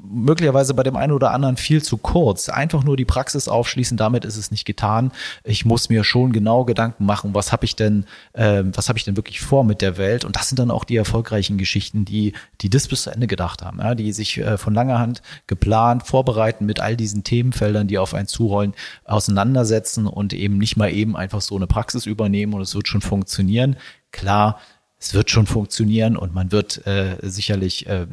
möglicherweise 0.02 0.74
bei 0.74 0.82
dem 0.82 0.96
einen 0.96 1.12
oder 1.12 1.32
anderen 1.32 1.56
viel 1.56 1.82
zu 1.82 1.96
kurz. 1.96 2.48
Einfach 2.48 2.84
nur 2.84 2.96
die 2.96 3.04
Praxis 3.04 3.48
aufschließen, 3.48 3.96
damit 3.96 4.24
ist 4.24 4.36
es 4.36 4.50
nicht 4.50 4.64
getan. 4.64 5.12
Ich 5.44 5.64
muss 5.64 5.88
mir 5.88 6.04
schon 6.04 6.32
genau 6.32 6.64
Gedanken 6.64 7.04
machen, 7.04 7.34
was 7.34 7.52
habe 7.52 7.64
ich 7.64 7.76
denn, 7.76 8.06
äh, 8.32 8.62
was 8.64 8.88
habe 8.88 8.98
ich 8.98 9.04
denn 9.04 9.16
wirklich 9.16 9.40
vor 9.40 9.64
mit 9.64 9.82
der 9.82 9.96
Welt? 9.96 10.24
Und 10.24 10.36
das 10.36 10.48
sind 10.48 10.58
dann 10.58 10.70
auch 10.70 10.84
die 10.84 10.96
erfolgreichen 10.96 11.58
Geschichten, 11.58 12.04
die, 12.04 12.32
die 12.60 12.70
das 12.70 12.88
bis 12.88 13.02
zu 13.02 13.10
Ende 13.10 13.26
gedacht 13.26 13.62
haben, 13.62 13.78
ja, 13.78 13.94
die 13.94 14.12
sich 14.12 14.38
äh, 14.38 14.58
von 14.58 14.74
langer 14.74 14.98
Hand 14.98 15.22
geplant, 15.46 16.06
vorbereiten 16.06 16.66
mit 16.66 16.80
all 16.80 16.96
diesen 16.96 17.24
Themenfeldern, 17.24 17.88
die 17.88 17.98
auf 17.98 18.14
einen 18.14 18.28
zurollen, 18.28 18.74
auseinandersetzen 19.04 20.06
und 20.06 20.32
eben 20.32 20.58
nicht 20.58 20.76
mal 20.76 20.92
eben 20.92 21.16
einfach 21.16 21.40
so 21.40 21.56
eine 21.56 21.66
Praxis 21.66 22.06
übernehmen 22.06 22.54
und 22.54 22.60
es 22.60 22.74
wird 22.74 22.88
schon 22.88 23.00
funktionieren. 23.00 23.76
Klar, 24.12 24.60
es 24.98 25.12
wird 25.12 25.30
schon 25.30 25.46
funktionieren 25.46 26.16
und 26.16 26.34
man 26.34 26.52
wird 26.52 26.86
äh, 26.86 27.18
sicherlich 27.22 27.86
äh, 27.86 28.06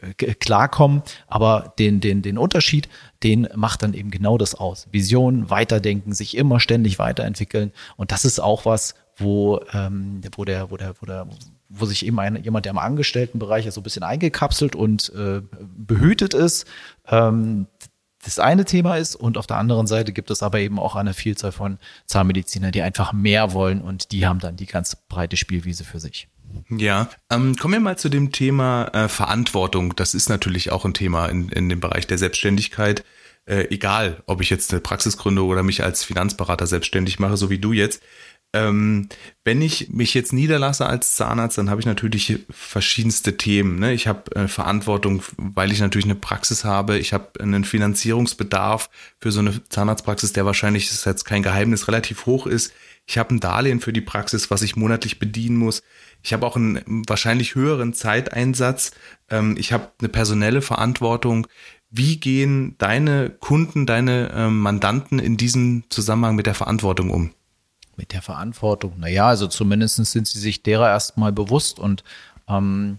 äh, 0.00 0.34
klarkommen. 0.34 1.02
Aber 1.26 1.74
den, 1.78 2.00
den, 2.00 2.22
den 2.22 2.38
Unterschied, 2.38 2.88
den 3.22 3.48
macht 3.54 3.82
dann 3.82 3.94
eben 3.94 4.10
genau 4.10 4.38
das 4.38 4.54
aus. 4.54 4.86
Vision, 4.92 5.50
Weiterdenken, 5.50 6.12
sich 6.12 6.36
immer 6.36 6.60
ständig 6.60 6.98
weiterentwickeln. 6.98 7.72
Und 7.96 8.12
das 8.12 8.24
ist 8.24 8.38
auch 8.38 8.64
was, 8.64 8.94
wo, 9.16 9.60
ähm, 9.72 10.20
wo 10.36 10.44
der, 10.44 10.70
wo 10.70 10.76
der, 10.76 10.94
wo 11.00 11.06
der, 11.06 11.26
wo 11.68 11.84
sich 11.84 12.06
eben 12.06 12.18
ein, 12.20 12.42
jemand, 12.42 12.64
der 12.64 12.70
im 12.70 12.78
Angestelltenbereich 12.78 13.64
ja 13.64 13.72
so 13.72 13.80
ein 13.80 13.84
bisschen 13.84 14.04
eingekapselt 14.04 14.76
und 14.76 15.12
äh, 15.16 15.42
behütet 15.76 16.34
ist, 16.34 16.66
ähm, 17.08 17.66
das 18.24 18.38
eine 18.38 18.64
Thema 18.64 18.96
ist 18.96 19.14
und 19.14 19.38
auf 19.38 19.46
der 19.46 19.58
anderen 19.58 19.86
Seite 19.86 20.12
gibt 20.12 20.30
es 20.30 20.42
aber 20.42 20.58
eben 20.58 20.78
auch 20.78 20.96
eine 20.96 21.14
Vielzahl 21.14 21.52
von 21.52 21.78
Zahnmedizinern, 22.06 22.72
die 22.72 22.82
einfach 22.82 23.12
mehr 23.12 23.52
wollen 23.52 23.80
und 23.80 24.12
die 24.12 24.26
haben 24.26 24.40
dann 24.40 24.56
die 24.56 24.66
ganz 24.66 24.96
breite 25.08 25.36
Spielwiese 25.36 25.84
für 25.84 26.00
sich. 26.00 26.28
Ja, 26.68 27.08
ähm, 27.30 27.56
kommen 27.56 27.74
wir 27.74 27.80
mal 27.80 27.98
zu 27.98 28.08
dem 28.08 28.32
Thema 28.32 28.86
äh, 28.92 29.08
Verantwortung. 29.08 29.96
Das 29.96 30.14
ist 30.14 30.28
natürlich 30.28 30.70
auch 30.70 30.84
ein 30.84 30.94
Thema 30.94 31.26
in, 31.26 31.48
in 31.48 31.68
dem 31.68 31.80
Bereich 31.80 32.06
der 32.06 32.18
Selbstständigkeit. 32.18 33.04
Äh, 33.46 33.66
egal, 33.70 34.22
ob 34.26 34.40
ich 34.40 34.50
jetzt 34.50 34.72
eine 34.72 34.80
Praxis 34.80 35.16
gründe 35.16 35.44
oder 35.44 35.62
mich 35.62 35.82
als 35.82 36.04
Finanzberater 36.04 36.66
selbstständig 36.66 37.18
mache, 37.18 37.36
so 37.36 37.50
wie 37.50 37.58
du 37.58 37.72
jetzt. 37.72 38.02
Ähm, 38.54 39.08
wenn 39.42 39.60
ich 39.60 39.88
mich 39.90 40.14
jetzt 40.14 40.32
niederlasse 40.32 40.86
als 40.86 41.16
Zahnarzt, 41.16 41.58
dann 41.58 41.70
habe 41.70 41.80
ich 41.80 41.86
natürlich 41.86 42.38
verschiedenste 42.50 43.36
Themen. 43.36 43.80
Ne? 43.80 43.92
Ich 43.92 44.06
habe 44.06 44.34
äh, 44.36 44.46
Verantwortung, 44.46 45.24
weil 45.36 45.72
ich 45.72 45.80
natürlich 45.80 46.04
eine 46.04 46.14
Praxis 46.14 46.64
habe. 46.64 46.96
Ich 46.96 47.12
habe 47.12 47.40
einen 47.40 47.64
Finanzierungsbedarf 47.64 48.90
für 49.20 49.32
so 49.32 49.40
eine 49.40 49.68
Zahnarztpraxis, 49.68 50.34
der 50.34 50.46
wahrscheinlich, 50.46 50.86
das 50.86 50.98
ist 50.98 51.04
jetzt 51.04 51.24
kein 51.24 51.42
Geheimnis, 51.42 51.88
relativ 51.88 52.26
hoch 52.26 52.46
ist. 52.46 52.72
Ich 53.06 53.18
habe 53.18 53.34
ein 53.34 53.40
Darlehen 53.40 53.80
für 53.80 53.92
die 53.92 54.00
Praxis, 54.00 54.52
was 54.52 54.62
ich 54.62 54.76
monatlich 54.76 55.18
bedienen 55.18 55.56
muss. 55.56 55.82
Ich 56.22 56.32
habe 56.32 56.46
auch 56.46 56.54
einen 56.54 57.02
wahrscheinlich 57.08 57.56
höheren 57.56 57.92
Zeiteinsatz. 57.92 58.92
Ähm, 59.30 59.56
ich 59.58 59.72
habe 59.72 59.90
eine 59.98 60.08
personelle 60.08 60.62
Verantwortung. 60.62 61.48
Wie 61.90 62.20
gehen 62.20 62.76
deine 62.78 63.30
Kunden, 63.30 63.84
deine 63.84 64.32
ähm, 64.32 64.60
Mandanten 64.60 65.18
in 65.18 65.36
diesem 65.36 65.82
Zusammenhang 65.90 66.36
mit 66.36 66.46
der 66.46 66.54
Verantwortung 66.54 67.10
um? 67.10 67.32
Mit 67.96 68.12
der 68.12 68.22
Verantwortung? 68.22 68.94
Naja, 68.98 69.28
also 69.28 69.46
zumindest 69.46 69.96
sind 69.96 70.26
sie 70.26 70.38
sich 70.38 70.62
derer 70.62 70.88
erstmal 70.88 71.32
bewusst 71.32 71.78
und 71.78 72.04
ähm, 72.48 72.98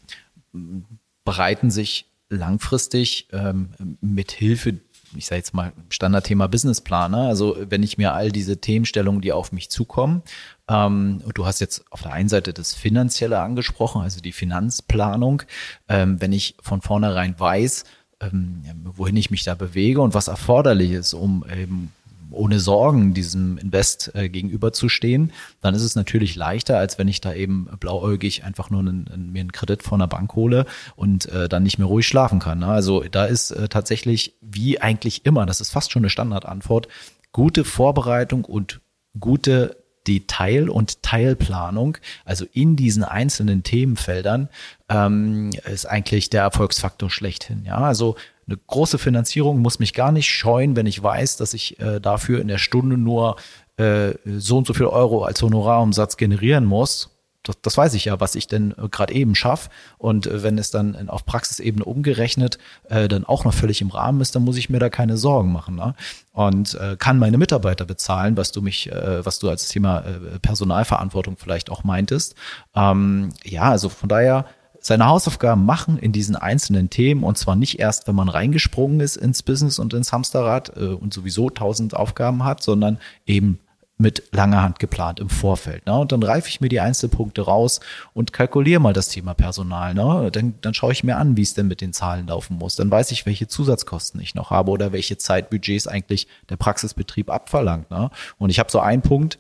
bereiten 1.24 1.72
sich 1.72 2.06
langfristig 2.30 3.28
ähm, 3.32 3.70
mit 4.02 4.32
Hilfe, 4.32 4.80
ich 5.16 5.28
sage 5.28 5.38
jetzt 5.38 5.54
mal 5.54 5.72
Standardthema 5.90 6.48
Businessplaner, 6.48 7.28
also 7.28 7.56
wenn 7.60 7.84
ich 7.84 7.98
mir 7.98 8.14
all 8.14 8.32
diese 8.32 8.58
Themenstellungen, 8.58 9.22
die 9.22 9.32
auf 9.32 9.52
mich 9.52 9.70
zukommen, 9.70 10.24
ähm, 10.68 11.22
du 11.34 11.46
hast 11.46 11.62
jetzt 11.62 11.86
auf 11.92 12.02
der 12.02 12.14
einen 12.14 12.30
Seite 12.30 12.54
das 12.54 12.74
Finanzielle 12.74 13.40
angesprochen, 13.40 14.02
also 14.02 14.20
die 14.20 14.32
Finanzplanung, 14.32 15.44
ähm, 15.88 16.20
wenn 16.20 16.34
ich 16.34 16.56
von 16.62 16.82
vornherein 16.82 17.36
weiß, 17.38 17.86
ähm, 18.22 18.64
wohin 18.84 19.18
ich 19.18 19.32
mich 19.32 19.44
da 19.44 19.56
bewege 19.56 20.02
und 20.02 20.14
was 20.14 20.28
erforderlich 20.28 20.92
ist, 20.92 21.14
um 21.14 21.46
eben 21.52 21.92
ohne 22.32 22.60
Sorgen 22.60 23.14
diesem 23.14 23.58
Invest 23.58 24.12
äh, 24.16 24.30
gegenüberzustehen, 24.30 25.32
dann 25.62 25.76
ist 25.76 25.84
es 25.84 25.96
natürlich 25.96 26.36
leichter, 26.36 26.78
als 26.78 26.98
wenn 26.98 27.08
ich 27.08 27.22
da 27.22 27.34
eben 27.34 27.68
blauäugig 27.80 28.44
einfach 28.44 28.70
nur 28.70 28.82
einen, 28.82 29.32
mir 29.32 29.42
einen 29.42 29.52
Kredit 29.52 29.84
von 29.84 30.00
der 30.00 30.08
Bank 30.08 30.36
hole 30.36 30.66
und 30.96 31.26
äh, 31.28 31.50
dann 31.50 31.64
nicht 31.64 31.78
mehr 31.78 31.88
ruhig 31.88 32.08
schlafen 32.08 32.40
kann. 32.40 32.60
Ne? 32.60 32.68
Also 32.68 33.04
da 33.04 33.26
ist 33.26 33.52
äh, 33.52 33.68
tatsächlich 33.68 34.36
wie 34.42 34.82
eigentlich 34.82 35.26
immer, 35.26 35.46
das 35.46 35.62
ist 35.62 35.72
fast 35.72 35.92
schon 35.92 36.02
eine 36.02 36.10
Standardantwort, 36.10 36.88
gute 37.32 37.64
Vorbereitung 37.64 38.46
und 38.46 38.82
gute 39.20 39.78
Detail- 40.08 40.70
und 40.70 41.02
Teilplanung, 41.02 41.98
also 42.26 42.46
in 42.54 42.76
diesen 42.76 43.04
einzelnen 43.04 43.64
Themenfeldern, 43.64 44.50
ähm, 44.90 45.52
ist 45.66 45.86
eigentlich 45.86 46.30
der 46.30 46.44
Erfolgsfaktor 46.44 47.10
schlechthin. 47.10 47.64
Ja, 47.66 47.78
also 47.78 48.16
eine 48.48 48.58
große 48.68 48.98
Finanzierung 48.98 49.60
muss 49.60 49.80
mich 49.80 49.94
gar 49.94 50.12
nicht 50.12 50.30
scheuen, 50.30 50.76
wenn 50.76 50.86
ich 50.86 51.02
weiß, 51.02 51.38
dass 51.38 51.54
ich 51.54 51.80
äh, 51.80 52.00
dafür 52.00 52.42
in 52.42 52.48
der 52.48 52.58
Stunde 52.58 52.98
nur 52.98 53.38
äh, 53.78 54.14
so 54.26 54.58
und 54.58 54.68
so 54.68 54.74
viel 54.74 54.86
Euro 54.86 55.24
als 55.24 55.42
Honorarumsatz 55.42 56.18
generieren 56.18 56.66
muss. 56.66 57.10
Das, 57.44 57.62
das 57.62 57.78
weiß 57.78 57.94
ich 57.94 58.06
ja, 58.06 58.20
was 58.20 58.36
ich 58.36 58.48
denn 58.48 58.72
äh, 58.72 58.88
gerade 58.90 59.14
eben 59.14 59.36
schaffe. 59.36 59.70
Und 59.98 60.28
äh, 60.28 60.44
wenn 60.44 60.58
es 60.58 60.72
dann 60.72 61.10
auf 61.10 61.26
Praxisebene 61.26 61.86
umgerechnet 61.86 62.58
äh, 62.90 63.08
dann 63.08 63.26
auch 63.26 63.46
noch 63.46 63.54
völlig 63.54 63.82
im 63.82 63.90
Rahmen 63.90 64.22
ist, 64.22 64.36
dann 64.36 64.44
muss 64.44 64.58
ich 64.58 64.70
mir 64.70 64.80
da 64.80 64.90
keine 64.90 65.18
Sorgen 65.18 65.52
machen. 65.52 65.76
Ne? 65.76 65.96
Und 66.34 66.76
äh, 66.76 66.96
kann 66.98 67.20
meine 67.20 67.38
Mitarbeiter 67.38 67.86
bezahlen, 67.86 68.38
was 68.38 68.52
du 68.52 68.62
mich, 68.62 68.92
äh, 68.92 69.26
was 69.26 69.40
du 69.40 69.50
als 69.50 69.70
Thema 69.70 70.00
äh, 70.00 70.40
Personalverantwortung 70.40 71.38
vielleicht 71.38 71.70
auch 71.70 71.84
meintest. 71.84 72.36
Ähm, 72.76 73.30
ja, 73.44 73.64
also 73.64 73.90
von 73.90 74.10
daher 74.10 74.46
seine 74.86 75.08
Hausaufgaben 75.08 75.66
machen 75.66 75.98
in 75.98 76.12
diesen 76.12 76.36
einzelnen 76.36 76.92
Themen 76.92 77.24
und 77.24 77.40
zwar 77.40 77.56
nicht 77.56 77.80
erst, 77.80 78.08
wenn 78.08 78.14
man 78.14 78.30
reingesprungen 78.30 79.00
ist 79.00 79.18
ins 79.18 79.42
Business 79.42 79.80
und 79.80 79.96
ins 79.96 80.14
Hamsterrad 80.14 80.78
äh, 80.78 80.90
und 80.90 81.12
sowieso 81.12 81.50
tausend 81.50 81.96
Aufgaben 81.96 82.44
hat, 82.44 82.62
sondern 82.62 83.00
eben 83.26 83.58
mit 83.98 84.24
langer 84.32 84.62
Hand 84.62 84.78
geplant 84.78 85.20
im 85.20 85.30
Vorfeld. 85.30 85.88
Ne? 85.88 85.98
Und 85.98 86.12
dann 86.12 86.22
reife 86.22 86.50
ich 86.50 86.62
mir 86.62 86.70
die 86.70 86.82
Einzelpunkte 86.82 87.42
raus 87.42 87.80
und 88.14 88.32
kalkuliere 88.32 88.80
mal 88.80 88.94
das 88.94 89.10
Thema 89.10 89.34
Personal. 89.34 89.96
Ne? 89.96 90.30
Dann, 90.32 90.54
dann 90.62 90.76
schaue 90.76 90.92
ich 90.92 91.04
mir 91.04 91.18
an, 91.18 91.36
wie 91.36 91.42
es 91.42 91.56
denn 91.56 91.68
mit 91.68 91.82
den 91.82 91.92
Zahlen 91.92 92.28
laufen 92.28 92.60
muss. 92.60 92.76
Dann 92.76 92.92
weiß 92.92 93.10
ich, 93.10 93.26
welche 93.26 93.48
Zusatzkosten 93.48 94.22
ich 94.22 94.36
noch 94.36 94.52
habe 94.52 94.70
oder 94.70 94.92
welche 94.92 95.18
Zeitbudgets 95.18 95.88
eigentlich 95.88 96.28
der 96.50 96.58
Praxisbetrieb 96.58 97.32
abverlangt. 97.32 97.90
Ne? 97.90 98.12
Und 98.38 98.52
ich 98.52 98.60
habe 98.60 98.70
so 98.70 98.82
einen 98.82 99.02
Punkt, 99.02 99.40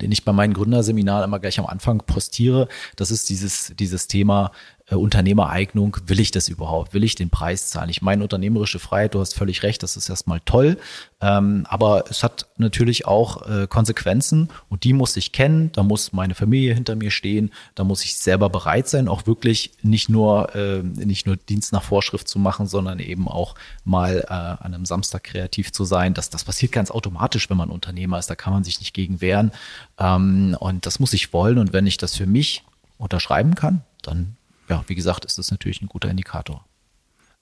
den 0.00 0.12
ich 0.12 0.24
bei 0.24 0.32
meinen 0.32 0.54
Gründerseminaren 0.54 1.24
immer 1.24 1.38
gleich 1.38 1.58
am 1.58 1.66
Anfang 1.66 1.98
postiere. 1.98 2.68
Das 2.96 3.10
ist 3.10 3.28
dieses, 3.28 3.72
dieses 3.78 4.06
Thema 4.06 4.52
äh, 4.90 4.94
Unternehmereignung. 4.94 5.96
Will 6.06 6.20
ich 6.20 6.30
das 6.30 6.48
überhaupt? 6.48 6.92
Will 6.92 7.04
ich 7.04 7.14
den 7.14 7.30
Preis 7.30 7.68
zahlen? 7.68 7.90
Ich 7.90 8.02
meine, 8.02 8.22
unternehmerische 8.22 8.78
Freiheit, 8.78 9.14
du 9.14 9.20
hast 9.20 9.34
völlig 9.34 9.62
recht, 9.62 9.82
das 9.82 9.96
ist 9.96 10.08
erstmal 10.08 10.40
toll. 10.40 10.78
Ähm, 11.20 11.66
aber 11.68 12.04
es 12.08 12.22
hat 12.22 12.46
natürlich 12.56 13.06
auch 13.06 13.46
äh, 13.46 13.66
Konsequenzen 13.66 14.48
und 14.68 14.84
die 14.84 14.92
muss 14.92 15.16
ich 15.16 15.32
kennen. 15.32 15.70
Da 15.72 15.82
muss 15.82 16.12
meine 16.12 16.34
Familie 16.34 16.74
hinter 16.74 16.96
mir 16.96 17.10
stehen. 17.10 17.50
Da 17.74 17.84
muss 17.84 18.04
ich 18.04 18.16
selber 18.16 18.50
bereit 18.50 18.88
sein, 18.88 19.08
auch 19.08 19.26
wirklich 19.26 19.72
nicht 19.82 20.08
nur, 20.08 20.54
äh, 20.54 20.82
nicht 20.82 21.26
nur 21.26 21.36
Dienst 21.36 21.72
nach 21.72 21.82
Vorschrift 21.82 22.28
zu 22.28 22.38
machen, 22.38 22.66
sondern 22.66 22.98
eben 22.98 23.28
auch 23.28 23.54
mal 23.84 24.24
äh, 24.28 24.32
an 24.32 24.74
einem 24.74 24.86
Samstag 24.86 25.24
kreativ 25.24 25.72
zu 25.72 25.84
sein. 25.84 26.14
Das, 26.14 26.30
das 26.30 26.44
passiert 26.44 26.72
ganz 26.72 26.90
automatisch, 26.90 27.50
wenn 27.50 27.56
man 27.56 27.70
Unternehmer 27.70 28.18
ist. 28.18 28.30
Da 28.30 28.34
kann 28.34 28.52
man 28.52 28.64
sich 28.64 28.80
nicht 28.80 28.94
gegen 28.94 29.20
wehren. 29.20 29.52
Ähm, 29.98 30.56
und 30.58 30.86
das 30.86 30.98
muss 30.98 31.12
ich 31.12 31.32
wollen. 31.32 31.58
Und 31.58 31.72
wenn 31.72 31.86
ich 31.86 31.98
das 31.98 32.16
für 32.16 32.26
mich 32.26 32.64
unterschreiben 32.98 33.54
kann, 33.54 33.82
dann, 34.02 34.36
ja, 34.70 34.84
wie 34.86 34.94
gesagt, 34.94 35.24
ist 35.24 35.36
das 35.36 35.50
natürlich 35.50 35.82
ein 35.82 35.88
guter 35.88 36.08
Indikator. 36.08 36.64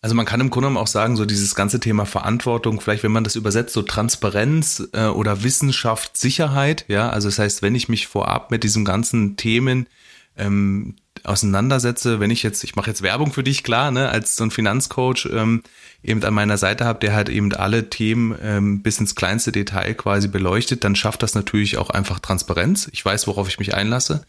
Also 0.01 0.15
man 0.15 0.27
kann 0.27 0.41
im 0.41 0.51
Grunde 0.51 0.69
genommen 0.69 0.83
auch 0.83 0.89
sagen, 0.89 1.17
so 1.17 1.25
dieses 1.25 1.55
ganze 1.55 1.81
Thema 1.81 2.07
Verantwortung, 2.07 2.81
vielleicht 2.81 3.03
wenn 3.03 3.13
man 3.13 3.25
das 3.25 3.37
übersetzt, 3.37 3.75
so 3.75 3.83
Transparenz 3.83 4.89
äh, 4.93 5.07
oder 5.07 5.43
Wissenschaft, 5.43 6.17
Sicherheit, 6.17 6.85
ja, 6.89 7.11
also 7.11 7.29
das 7.29 7.39
heißt, 7.39 7.63
wenn 7.63 7.75
ich 7.75 7.89
mich 7.89 8.07
vorab 8.07 8.51
mit 8.51 8.63
diesen 8.63 8.85
ganzen 8.85 9.37
Themen 9.37 9.89
ähm, 10.37 10.95
auseinandersetze, 11.25 12.21
wenn 12.21 12.31
ich 12.31 12.45
jetzt, 12.45 12.63
ich 12.63 12.77
mache 12.77 12.91
jetzt 12.91 13.03
Werbung 13.03 13.33
für 13.33 13.43
dich, 13.43 13.65
klar, 13.65 13.91
ne, 13.91 14.09
als 14.09 14.37
so 14.37 14.45
ein 14.45 14.53
Finanzcoach 14.53 15.29
ähm, 15.33 15.65
eben 16.05 16.23
an 16.23 16.33
meiner 16.33 16.59
Seite 16.59 16.85
habe, 16.85 17.01
der 17.01 17.13
halt 17.13 17.29
eben 17.29 17.53
alle 17.53 17.91
Themen 17.91 18.39
ähm, 18.41 18.83
bis 18.83 19.01
ins 19.01 19.17
kleinste 19.17 19.51
Detail 19.51 19.95
quasi 19.95 20.29
beleuchtet, 20.29 20.85
dann 20.85 20.95
schafft 20.95 21.25
das 21.25 21.35
natürlich 21.35 21.77
auch 21.77 21.91
einfach 21.91 22.21
Transparenz. 22.21 22.89
Ich 22.93 23.05
weiß, 23.05 23.27
worauf 23.27 23.49
ich 23.49 23.59
mich 23.59 23.75
einlasse. 23.75 24.25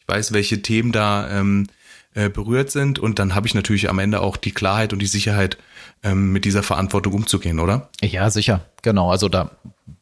Ich 0.00 0.08
weiß, 0.08 0.32
welche 0.32 0.62
Themen 0.62 0.92
da 0.92 1.28
ähm, 1.30 1.66
äh, 2.14 2.28
berührt 2.28 2.70
sind 2.70 2.98
und 2.98 3.18
dann 3.18 3.34
habe 3.34 3.46
ich 3.46 3.54
natürlich 3.54 3.88
am 3.88 3.98
Ende 3.98 4.20
auch 4.20 4.36
die 4.36 4.52
Klarheit 4.52 4.92
und 4.92 4.98
die 4.98 5.06
Sicherheit, 5.06 5.58
ähm, 6.02 6.32
mit 6.32 6.44
dieser 6.44 6.62
Verantwortung 6.62 7.12
umzugehen, 7.12 7.60
oder? 7.60 7.88
Ja, 8.00 8.30
sicher, 8.30 8.60
genau. 8.82 9.10
Also 9.10 9.28
da 9.28 9.50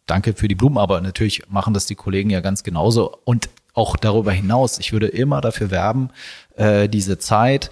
danke 0.06 0.34
für 0.34 0.48
die 0.48 0.54
Blumen, 0.54 0.78
aber 0.78 1.00
natürlich 1.00 1.42
machen 1.48 1.74
das 1.74 1.86
die 1.86 1.94
Kollegen 1.94 2.30
ja 2.30 2.40
ganz 2.40 2.62
genauso 2.62 3.18
und 3.24 3.48
auch 3.74 3.96
darüber 3.96 4.32
hinaus. 4.32 4.78
Ich 4.78 4.92
würde 4.92 5.06
immer 5.06 5.40
dafür 5.40 5.70
werben, 5.70 6.10
äh, 6.56 6.88
diese 6.88 7.18
Zeit, 7.18 7.70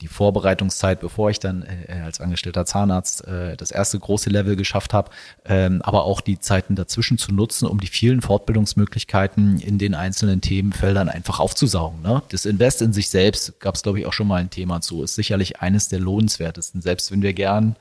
die 0.00 0.06
Vorbereitungszeit, 0.06 1.00
bevor 1.00 1.30
ich 1.30 1.40
dann 1.40 1.62
äh, 1.62 1.92
als 2.04 2.20
angestellter 2.20 2.64
Zahnarzt 2.64 3.26
äh, 3.26 3.56
das 3.56 3.72
erste 3.72 3.98
große 3.98 4.30
Level 4.30 4.54
geschafft 4.54 4.94
habe, 4.94 5.10
ähm, 5.44 5.82
aber 5.82 6.04
auch 6.04 6.20
die 6.20 6.38
Zeiten 6.38 6.76
dazwischen 6.76 7.18
zu 7.18 7.32
nutzen, 7.32 7.66
um 7.66 7.80
die 7.80 7.88
vielen 7.88 8.22
Fortbildungsmöglichkeiten 8.22 9.58
in 9.60 9.78
den 9.78 9.94
einzelnen 9.94 10.40
Themenfeldern 10.40 11.08
einfach 11.08 11.40
aufzusaugen. 11.40 12.00
Ne? 12.02 12.22
Das 12.28 12.46
Invest 12.46 12.80
in 12.80 12.92
sich 12.92 13.08
selbst 13.08 13.58
gab 13.58 13.74
es, 13.74 13.82
glaube 13.82 13.98
ich, 13.98 14.06
auch 14.06 14.12
schon 14.12 14.28
mal 14.28 14.36
ein 14.36 14.50
Thema 14.50 14.80
zu, 14.80 15.02
ist 15.02 15.16
sicherlich 15.16 15.60
eines 15.60 15.88
der 15.88 15.98
lohnenswertesten, 15.98 16.80
selbst 16.80 17.10
wenn 17.10 17.22
wir 17.22 17.32
gern 17.32 17.74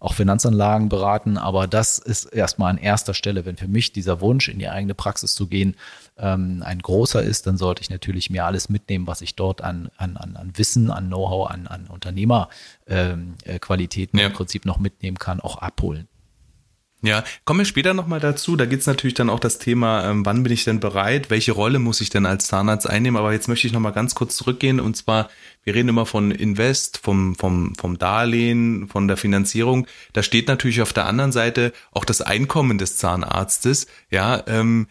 auch 0.00 0.14
Finanzanlagen 0.14 0.88
beraten, 0.88 1.36
aber 1.36 1.66
das 1.66 1.98
ist 1.98 2.24
erstmal 2.24 2.70
an 2.70 2.78
erster 2.78 3.12
Stelle, 3.12 3.44
wenn 3.44 3.58
für 3.58 3.68
mich 3.68 3.92
dieser 3.92 4.22
Wunsch, 4.22 4.48
in 4.48 4.58
die 4.58 4.68
eigene 4.68 4.94
Praxis 4.94 5.34
zu 5.34 5.46
gehen, 5.46 5.76
ähm, 6.20 6.62
ein 6.64 6.80
großer 6.80 7.22
ist, 7.22 7.46
dann 7.46 7.56
sollte 7.56 7.82
ich 7.82 7.90
natürlich 7.90 8.30
mir 8.30 8.44
alles 8.44 8.68
mitnehmen, 8.68 9.06
was 9.06 9.22
ich 9.22 9.34
dort 9.34 9.62
an, 9.62 9.90
an, 9.96 10.16
an 10.16 10.52
Wissen, 10.54 10.90
an 10.90 11.08
Know-how, 11.08 11.50
an, 11.50 11.66
an 11.66 11.86
Unternehmerqualitäten 11.86 14.18
ähm, 14.18 14.18
äh, 14.18 14.22
ja. 14.22 14.28
im 14.28 14.34
Prinzip 14.34 14.66
noch 14.66 14.78
mitnehmen 14.78 15.18
kann, 15.18 15.40
auch 15.40 15.58
abholen. 15.58 16.06
Ja, 17.02 17.24
kommen 17.46 17.60
wir 17.60 17.64
später 17.64 17.94
nochmal 17.94 18.20
dazu. 18.20 18.56
Da 18.56 18.66
geht's 18.66 18.86
natürlich 18.86 19.14
dann 19.14 19.30
auch 19.30 19.40
das 19.40 19.58
Thema, 19.58 20.04
ähm, 20.04 20.26
wann 20.26 20.42
bin 20.42 20.52
ich 20.52 20.64
denn 20.64 20.80
bereit, 20.80 21.30
welche 21.30 21.52
Rolle 21.52 21.78
muss 21.78 22.02
ich 22.02 22.10
denn 22.10 22.26
als 22.26 22.46
Zahnarzt 22.46 22.88
einnehmen. 22.88 23.18
Aber 23.18 23.32
jetzt 23.32 23.48
möchte 23.48 23.66
ich 23.66 23.72
nochmal 23.72 23.92
ganz 23.92 24.14
kurz 24.14 24.36
zurückgehen. 24.36 24.80
Und 24.80 24.98
zwar, 24.98 25.30
wir 25.62 25.74
reden 25.74 25.88
immer 25.88 26.04
von 26.04 26.30
Invest, 26.30 26.98
vom, 26.98 27.36
vom, 27.36 27.74
vom 27.74 27.96
Darlehen, 27.96 28.86
von 28.88 29.08
der 29.08 29.16
Finanzierung. 29.16 29.86
Da 30.12 30.22
steht 30.22 30.48
natürlich 30.48 30.82
auf 30.82 30.92
der 30.92 31.06
anderen 31.06 31.32
Seite 31.32 31.72
auch 31.90 32.04
das 32.04 32.20
Einkommen 32.20 32.76
des 32.76 32.98
Zahnarztes. 32.98 33.86
Ja, 34.10 34.42
ähm, 34.46 34.88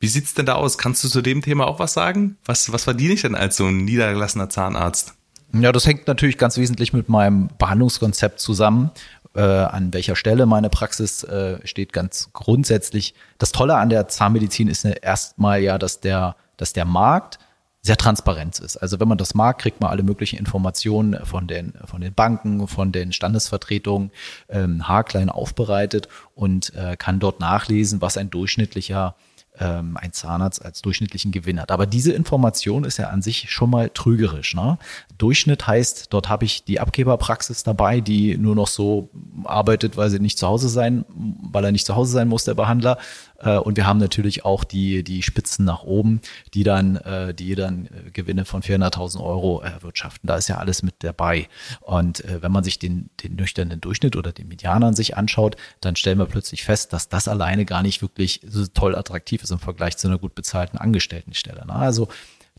wie 0.00 0.08
sieht's 0.08 0.34
denn 0.34 0.46
da 0.46 0.54
aus? 0.54 0.78
Kannst 0.78 1.04
du 1.04 1.08
zu 1.08 1.22
dem 1.22 1.42
Thema 1.42 1.66
auch 1.66 1.78
was 1.78 1.92
sagen? 1.92 2.38
Was, 2.44 2.72
was 2.72 2.84
verdiene 2.84 3.14
ich 3.14 3.22
denn 3.22 3.34
als 3.34 3.56
so 3.56 3.66
ein 3.66 3.84
niedergelassener 3.84 4.48
Zahnarzt? 4.48 5.14
Ja, 5.52 5.72
das 5.72 5.86
hängt 5.86 6.06
natürlich 6.06 6.38
ganz 6.38 6.56
wesentlich 6.56 6.92
mit 6.92 7.08
meinem 7.08 7.48
Behandlungskonzept 7.58 8.40
zusammen 8.40 8.90
äh, 9.34 9.40
an 9.40 9.92
welcher 9.92 10.16
Stelle 10.16 10.46
meine 10.46 10.70
Praxis 10.70 11.22
äh, 11.24 11.58
steht, 11.66 11.92
ganz 11.92 12.30
grundsätzlich. 12.32 13.14
Das 13.38 13.52
Tolle 13.52 13.76
an 13.76 13.88
der 13.88 14.08
Zahnmedizin 14.08 14.68
ist 14.68 14.84
erstmal 14.84 15.60
ja, 15.60 15.78
dass 15.78 16.00
der, 16.00 16.36
dass 16.56 16.72
der 16.72 16.84
Markt 16.84 17.38
sehr 17.82 17.96
transparent 17.96 18.58
ist. 18.58 18.76
Also 18.76 19.00
wenn 19.00 19.08
man 19.08 19.16
das 19.16 19.34
mag, 19.34 19.58
kriegt 19.58 19.80
man 19.80 19.90
alle 19.90 20.02
möglichen 20.02 20.38
Informationen 20.38 21.24
von 21.24 21.46
den, 21.46 21.72
von 21.86 22.00
den 22.00 22.12
Banken, 22.12 22.68
von 22.68 22.92
den 22.92 23.12
Standesvertretungen 23.12 24.10
ähm, 24.50 24.86
haarklein 24.86 25.30
aufbereitet 25.30 26.08
und 26.34 26.74
äh, 26.74 26.96
kann 26.96 27.20
dort 27.20 27.40
nachlesen, 27.40 28.02
was 28.02 28.18
ein 28.18 28.30
durchschnittlicher 28.30 29.14
ähm, 29.60 29.96
ein 29.96 30.12
Zahnarzt 30.12 30.64
als 30.64 30.82
durchschnittlichen 30.82 31.30
Gewinn 31.30 31.60
hat. 31.60 31.70
Aber 31.70 31.86
diese 31.86 32.12
Information 32.12 32.84
ist 32.84 32.96
ja 32.96 33.08
an 33.08 33.22
sich 33.22 33.50
schon 33.50 33.70
mal 33.70 33.90
trügerisch. 33.90 34.54
Ne? 34.54 34.78
Durchschnitt 35.18 35.66
heißt, 35.66 36.06
dort 36.10 36.28
habe 36.28 36.46
ich 36.46 36.64
die 36.64 36.80
Abgeberpraxis 36.80 37.62
dabei, 37.62 38.00
die 38.00 38.36
nur 38.38 38.54
noch 38.54 38.68
so 38.68 39.10
arbeitet, 39.44 39.96
weil 39.96 40.10
sie 40.10 40.18
nicht 40.18 40.38
zu 40.38 40.46
Hause 40.46 40.68
sein, 40.68 41.04
weil 41.08 41.64
er 41.64 41.72
nicht 41.72 41.86
zu 41.86 41.94
Hause 41.94 42.12
sein 42.12 42.28
muss, 42.28 42.44
der 42.44 42.54
Behandler. 42.54 42.98
Äh, 43.40 43.56
und 43.56 43.76
wir 43.76 43.86
haben 43.86 43.98
natürlich 43.98 44.44
auch 44.44 44.64
die, 44.64 45.02
die 45.02 45.22
Spitzen 45.22 45.64
nach 45.64 45.82
oben, 45.82 46.20
die 46.54 46.62
dann, 46.62 46.96
äh, 46.96 47.34
die 47.34 47.54
dann 47.54 47.86
äh, 47.86 48.10
Gewinne 48.10 48.44
von 48.44 48.62
400.000 48.62 49.22
Euro 49.22 49.60
erwirtschaften. 49.60 50.26
Da 50.26 50.36
ist 50.36 50.48
ja 50.48 50.58
alles 50.58 50.82
mit 50.82 50.96
dabei. 51.00 51.48
Und 51.80 52.22
wenn 52.26 52.52
man 52.52 52.64
sich 52.64 52.78
den, 52.78 53.10
den 53.22 53.36
nüchternen 53.36 53.80
Durchschnitt 53.80 54.16
oder 54.16 54.32
den 54.32 54.48
Median 54.48 54.82
an 54.82 54.94
sich 54.94 55.16
anschaut, 55.16 55.56
dann 55.80 55.96
stellen 55.96 56.18
wir 56.18 56.26
plötzlich 56.26 56.64
fest, 56.64 56.92
dass 56.92 57.08
das 57.08 57.28
alleine 57.28 57.64
gar 57.64 57.82
nicht 57.82 58.02
wirklich 58.02 58.40
so 58.46 58.66
toll 58.66 58.94
attraktiv 58.94 59.42
ist 59.42 59.50
im 59.50 59.58
Vergleich 59.58 59.96
zu 59.96 60.08
einer 60.08 60.18
gut 60.18 60.34
bezahlten 60.34 60.78
Angestelltenstelle. 60.78 61.66
Ne? 61.66 61.74
Also 61.74 62.08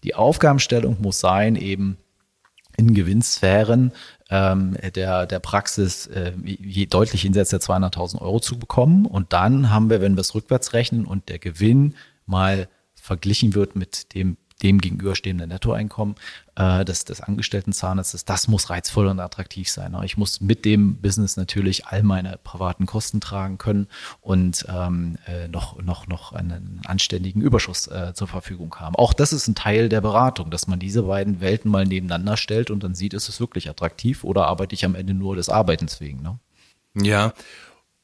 die 0.03 0.15
Aufgabenstellung 0.15 0.97
muss 1.01 1.19
sein, 1.19 1.55
eben 1.55 1.97
in 2.77 2.93
Gewinnsphären 2.93 3.91
ähm, 4.31 4.77
der, 4.95 5.25
der 5.27 5.39
Praxis 5.39 6.07
äh, 6.07 6.31
je, 6.43 6.85
deutlich 6.85 7.23
jenseits 7.23 7.50
der 7.50 7.59
200.000 7.59 8.21
Euro 8.21 8.39
zu 8.39 8.57
bekommen. 8.57 9.05
Und 9.05 9.33
dann 9.33 9.69
haben 9.69 9.89
wir, 9.89 10.01
wenn 10.01 10.15
wir 10.15 10.21
es 10.21 10.33
rückwärts 10.33 10.73
rechnen 10.73 11.05
und 11.05 11.27
der 11.27 11.38
Gewinn 11.38 11.95
mal 12.25 12.69
verglichen 12.95 13.53
wird 13.53 13.75
mit 13.75 14.15
dem 14.15 14.38
dem 14.63 14.80
gegenüberstehende 14.80 15.48
Nettoeinkommen 15.48 16.15
äh, 16.56 16.86
des, 16.86 17.06
des 17.06 17.22
Angestellten-Zahnarztes, 17.22 18.25
das 18.25 18.48
muss 18.48 18.70
reizvoll 18.70 19.08
und 19.08 19.20
attraktiv 19.20 19.70
sein. 19.70 19.96
Ich 20.03 20.18
muss 20.18 20.41
mit 20.41 20.65
dem 20.65 20.98
Business 20.98 21.38
natürlich 21.38 21.88
all 21.88 22.03
meine 22.03 22.39
privaten 22.44 22.86
Kosten 22.86 23.22
tragen 23.22 23.58
können 23.58 23.88
und 24.22 24.65
ähm, 24.70 25.18
äh, 25.27 25.48
noch, 25.48 25.82
noch, 25.82 26.08
noch 26.08 26.34
einen 26.34 26.82
anständigen 26.86 27.41
Überschuss 27.41 27.88
äh, 27.88 28.13
zur 28.13 28.27
Verfügung 28.27 28.75
haben. 28.75 28.96
Auch 28.96 29.13
das 29.13 29.34
ist 29.34 29.48
ein 29.48 29.56
Teil 29.56 29.89
der 29.89 30.01
Beratung, 30.01 30.51
dass 30.51 30.68
man 30.68 30.80
diese 30.80 31.03
beiden 31.03 31.41
Welten 31.41 31.72
mal 31.72 31.86
nebeneinander 31.86 32.38
stellt 32.38 32.72
und 32.72 32.84
dann 32.84 32.96
sieht, 32.96 33.13
ist 33.13 33.30
es 33.30 33.39
wirklich 33.39 33.70
attraktiv 33.70 34.24
oder 34.24 34.48
arbeite 34.48 34.75
ich 34.75 34.86
am 34.86 34.96
Ende 34.96 35.13
nur 35.13 35.36
des 35.36 35.50
Arbeitens 35.50 36.00
wegen. 36.00 36.22
Ne? 36.22 36.39
Ja, 36.96 37.34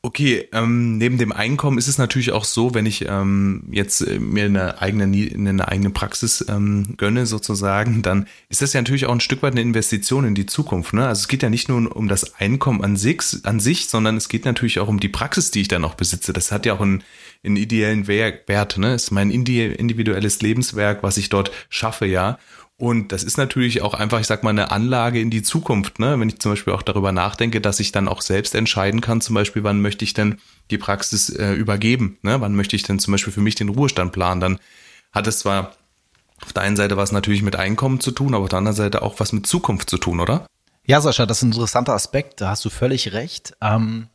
Okay, 0.04 0.48
ähm, 0.54 1.00
neben 1.00 1.18
dem 1.18 1.32
Einkommen 1.32 1.80
ist 1.80 1.88
es 1.88 1.98
natürlich 1.98 2.32
auch 2.32 2.46
so, 2.46 2.75
wenn 2.75 2.86
ich 2.86 3.06
ähm, 3.10 3.63
jetzt 3.72 4.01
äh, 4.01 4.20
mir 4.20 4.46
eine 4.46 4.80
eigene, 4.80 5.04
eine 5.04 5.68
eigene 5.68 5.89
Praxis 5.89 6.46
ähm, 6.48 6.94
gönne 6.98 7.25
sozusagen, 7.25 8.01
dann 8.04 8.27
ist 8.48 8.62
das 8.62 8.74
ja 8.74 8.82
natürlich 8.82 9.08
auch 9.08 9.12
ein 9.12 9.20
Stück 9.20 9.42
weit 9.42 9.54
eine 9.54 9.62
Investition 9.62 10.24
in 10.24 10.36
die 10.36 10.46
Zukunft. 10.46 10.94
Ne? 10.94 11.08
Also 11.08 11.22
es 11.22 11.27
geht 11.27 11.42
ja 11.42 11.50
nicht 11.50 11.68
nur 11.68 11.96
um 11.96 12.08
das 12.08 12.36
Einkommen 12.36 12.84
an 12.84 12.96
sich, 12.96 13.22
an 13.44 13.60
sich, 13.60 13.89
sondern 13.89 14.17
es 14.17 14.30
geht 14.30 14.45
natürlich 14.45 14.80
auch 14.80 14.88
um 14.88 15.00
die 15.00 15.10
Praxis, 15.10 15.50
die 15.50 15.62
ich 15.62 15.67
dann 15.67 15.84
auch 15.84 15.95
besitze. 15.95 16.32
Das 16.32 16.52
hat 16.52 16.67
ja 16.67 16.76
auch 16.76 16.82
einen, 16.82 17.04
einen 17.43 17.58
ideellen 17.58 18.08
Wert. 18.08 18.78
Ne? 18.78 18.91
Das 18.91 19.06
ist 19.06 19.12
mein 19.12 19.32
individuelles 19.32 20.41
Lebenswerk, 20.41 21.02
was 21.02 21.17
ich 21.17 21.30
dort 21.30 21.52
schaffe, 21.69 22.06
ja. 22.06 22.38
Und 22.80 23.12
das 23.12 23.24
ist 23.24 23.38
natürlich 23.38 23.82
auch 23.82 23.96
einfach, 23.96 24.20
ich 24.20 24.28
sag 24.28 24.44
mal, 24.44 24.52
eine 24.52 24.70
Anlage 24.70 25.20
in 25.20 25.32
die 25.32 25.42
Zukunft, 25.42 25.98
ne? 25.98 26.20
Wenn 26.20 26.30
ich 26.30 26.40
zum 26.40 26.52
Beispiel 26.52 26.74
auch 26.74 26.84
darüber 26.84 27.12
nachdenke, 27.12 27.60
dass 27.60 27.80
ich 27.80 27.92
dann 27.92 28.08
auch 28.08 28.22
selbst 28.22 28.54
entscheiden 28.54 29.02
kann, 29.02 29.20
zum 29.20 29.34
Beispiel, 29.34 29.63
wann 29.63 29.82
möchte 29.82 30.06
ich 30.06 30.13
denn 30.13 30.38
die 30.70 30.78
Praxis 30.78 31.30
äh, 31.30 31.54
übergeben, 31.54 32.20
ne? 32.22 32.40
Wann 32.40 32.56
möchte 32.56 32.76
ich 32.76 32.84
denn 32.84 33.00
zum 33.00 33.13
Beispiel 33.13 33.34
für 33.34 33.42
mich 33.42 33.56
den 33.56 33.70
Ruhestand 33.70 34.12
planen? 34.12 34.42
Dann 34.42 34.60
hat 35.12 35.26
es 35.26 35.40
zwar 35.40 35.76
auf 36.44 36.54
der 36.54 36.62
einen 36.62 36.76
Seite 36.76 36.98
was 36.98 37.12
natürlich 37.12 37.42
mit 37.42 37.56
Einkommen 37.56 38.00
zu 38.00 38.12
tun, 38.12 38.36
aber 38.36 38.44
auf 38.44 38.50
der 38.50 38.60
anderen 38.60 38.78
Seite 38.78 39.02
auch 39.02 39.20
was 39.20 39.34
mit 39.34 39.48
Zukunft 39.48 39.90
zu 39.90 39.98
tun, 39.98 40.20
oder? 40.20 40.46
Ja, 40.86 41.02
Sascha, 41.02 41.26
das 41.26 41.40
ist 41.40 41.44
ein 41.44 41.52
interessanter 41.52 41.94
Aspekt, 41.94 42.42
da 42.42 42.50
hast 42.50 42.63
du 42.63 42.70
völlig 42.70 43.12
recht. 43.12 43.58
Ähm, 43.60 44.08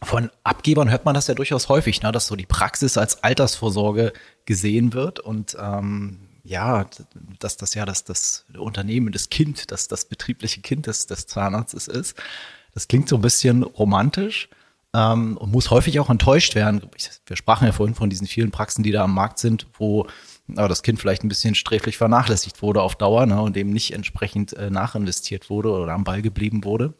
von 0.00 0.30
Abgebern 0.44 0.90
hört 0.90 1.04
man 1.04 1.14
das 1.14 1.26
ja 1.26 1.34
durchaus 1.34 1.68
häufig, 1.68 2.02
ne? 2.02 2.12
dass 2.12 2.28
so 2.28 2.36
die 2.36 2.46
Praxis 2.46 2.96
als 2.96 3.24
Altersvorsorge 3.24 4.12
gesehen 4.46 4.92
wird 4.92 5.18
und 5.20 5.56
ähm, 5.60 6.20
ja, 6.42 6.86
dass 7.38 7.56
das 7.56 7.74
ja 7.74 7.84
das, 7.84 8.04
das 8.04 8.44
Unternehmen, 8.56 9.12
das 9.12 9.28
Kind, 9.28 9.70
das, 9.70 9.88
das 9.88 10.04
betriebliche 10.04 10.60
Kind 10.60 10.86
des, 10.86 11.06
des 11.06 11.26
Zahnarztes 11.26 11.88
ist. 11.88 12.16
Das 12.72 12.88
klingt 12.88 13.08
so 13.08 13.16
ein 13.16 13.22
bisschen 13.22 13.62
romantisch 13.62 14.48
ähm, 14.94 15.36
und 15.36 15.52
muss 15.52 15.70
häufig 15.70 16.00
auch 16.00 16.10
enttäuscht 16.10 16.54
werden. 16.54 16.82
Wir 17.26 17.36
sprachen 17.36 17.66
ja 17.66 17.72
vorhin 17.72 17.94
von 17.94 18.10
diesen 18.10 18.26
vielen 18.26 18.50
Praxen, 18.50 18.82
die 18.82 18.92
da 18.92 19.04
am 19.04 19.14
Markt 19.14 19.38
sind, 19.38 19.66
wo 19.78 20.06
aber 20.56 20.68
das 20.68 20.82
Kind 20.82 20.98
vielleicht 20.98 21.22
ein 21.22 21.28
bisschen 21.28 21.54
sträflich 21.54 21.96
vernachlässigt 21.96 22.60
wurde 22.62 22.82
auf 22.82 22.96
Dauer 22.96 23.26
ne, 23.26 23.40
und 23.40 23.54
dem 23.54 23.70
nicht 23.70 23.92
entsprechend 23.92 24.52
äh, 24.54 24.70
nachinvestiert 24.70 25.48
wurde 25.48 25.70
oder 25.70 25.92
am 25.92 26.04
Ball 26.04 26.22
geblieben 26.22 26.64
wurde. 26.64 26.94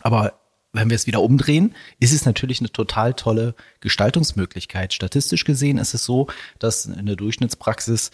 Aber 0.00 0.40
wenn 0.72 0.90
wir 0.90 0.96
es 0.96 1.06
wieder 1.06 1.22
umdrehen, 1.22 1.74
ist 2.00 2.12
es 2.12 2.26
natürlich 2.26 2.60
eine 2.60 2.70
total 2.70 3.14
tolle 3.14 3.54
Gestaltungsmöglichkeit. 3.80 4.92
Statistisch 4.92 5.44
gesehen 5.44 5.78
ist 5.78 5.94
es 5.94 6.04
so, 6.04 6.26
dass 6.58 6.88
eine 6.90 7.16
Durchschnittspraxis 7.16 8.10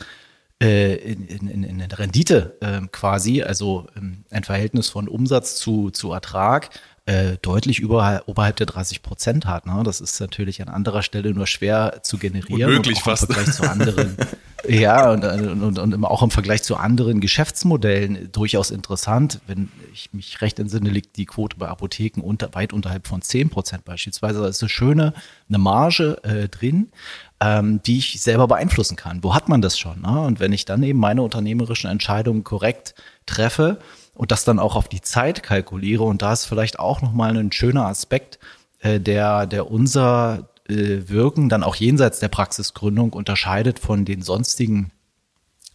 äh, 0.62 0.94
in, 0.94 1.26
in, 1.26 1.62
in 1.62 1.78
der 1.78 1.98
Rendite 1.98 2.56
äh, 2.60 2.80
quasi, 2.92 3.42
also 3.42 3.86
ähm, 3.96 4.24
ein 4.30 4.44
Verhältnis 4.44 4.88
von 4.90 5.08
Umsatz 5.08 5.56
zu, 5.56 5.90
zu 5.90 6.12
Ertrag, 6.12 6.70
äh, 7.06 7.38
deutlich 7.40 7.80
über, 7.80 8.22
oberhalb 8.26 8.56
der 8.56 8.66
30 8.66 9.02
Prozent 9.02 9.46
hat. 9.46 9.66
Ne? 9.66 9.82
Das 9.84 10.00
ist 10.00 10.20
natürlich 10.20 10.60
an 10.62 10.68
anderer 10.68 11.02
Stelle 11.02 11.32
nur 11.32 11.46
schwer 11.46 12.00
zu 12.02 12.18
generieren. 12.18 12.70
Unmöglich 12.70 12.98
und 12.98 13.04
fast. 13.04 13.28
Im 13.28 13.34
Vergleich 13.34 13.54
zu 13.54 13.68
anderen, 13.68 14.16
ja, 14.68 15.10
und, 15.10 15.24
und, 15.24 15.78
und 15.78 16.04
auch 16.04 16.22
im 16.22 16.30
Vergleich 16.30 16.62
zu 16.62 16.76
anderen 16.76 17.20
Geschäftsmodellen 17.20 18.30
durchaus 18.30 18.70
interessant. 18.70 19.40
Wenn 19.46 19.70
ich 19.92 20.12
mich 20.12 20.42
recht 20.42 20.58
entsinne, 20.58 20.90
liegt 20.90 21.16
die 21.16 21.26
Quote 21.26 21.56
bei 21.56 21.68
Apotheken 21.68 22.20
unter, 22.20 22.54
weit 22.54 22.72
unterhalb 22.72 23.06
von 23.06 23.22
10 23.22 23.48
Prozent 23.48 23.84
beispielsweise. 23.84 24.40
Da 24.40 24.48
ist 24.48 24.62
eine 24.62 24.68
schöne 24.68 25.14
eine 25.48 25.58
Marge 25.58 26.22
äh, 26.22 26.48
drin 26.48 26.92
ähm, 27.40 27.83
die 27.83 27.98
ich 27.98 28.20
selber 28.20 28.46
beeinflussen 28.46 28.96
kann. 28.96 29.24
Wo 29.24 29.35
hat 29.35 29.48
man 29.48 29.62
das 29.62 29.79
schon? 29.79 30.03
Ne? 30.03 30.20
Und 30.20 30.40
wenn 30.40 30.53
ich 30.53 30.64
dann 30.66 30.83
eben 30.83 30.98
meine 30.98 31.22
unternehmerischen 31.22 31.90
Entscheidungen 31.90 32.44
korrekt 32.44 32.94
treffe 33.26 33.79
und 34.14 34.31
das 34.31 34.44
dann 34.44 34.59
auch 34.59 34.76
auf 34.76 34.88
die 34.88 35.00
Zeit 35.00 35.42
kalkuliere, 35.42 36.05
und 36.05 36.22
da 36.22 36.33
ist 36.33 36.44
vielleicht 36.44 36.79
auch 36.79 37.00
nochmal 37.00 37.37
ein 37.37 37.53
schöner 37.53 37.87
Aspekt, 37.87 38.38
äh, 38.81 39.00
der, 39.00 39.46
der 39.46 39.70
unser 39.70 40.50
äh, 40.68 41.09
Wirken 41.09 41.48
dann 41.48 41.62
auch 41.62 41.76
jenseits 41.76 42.20
der 42.20 42.29
Praxisgründung 42.29 43.12
unterscheidet 43.12 43.79
von 43.79 44.05
den 44.05 44.20
sonstigen 44.20 44.92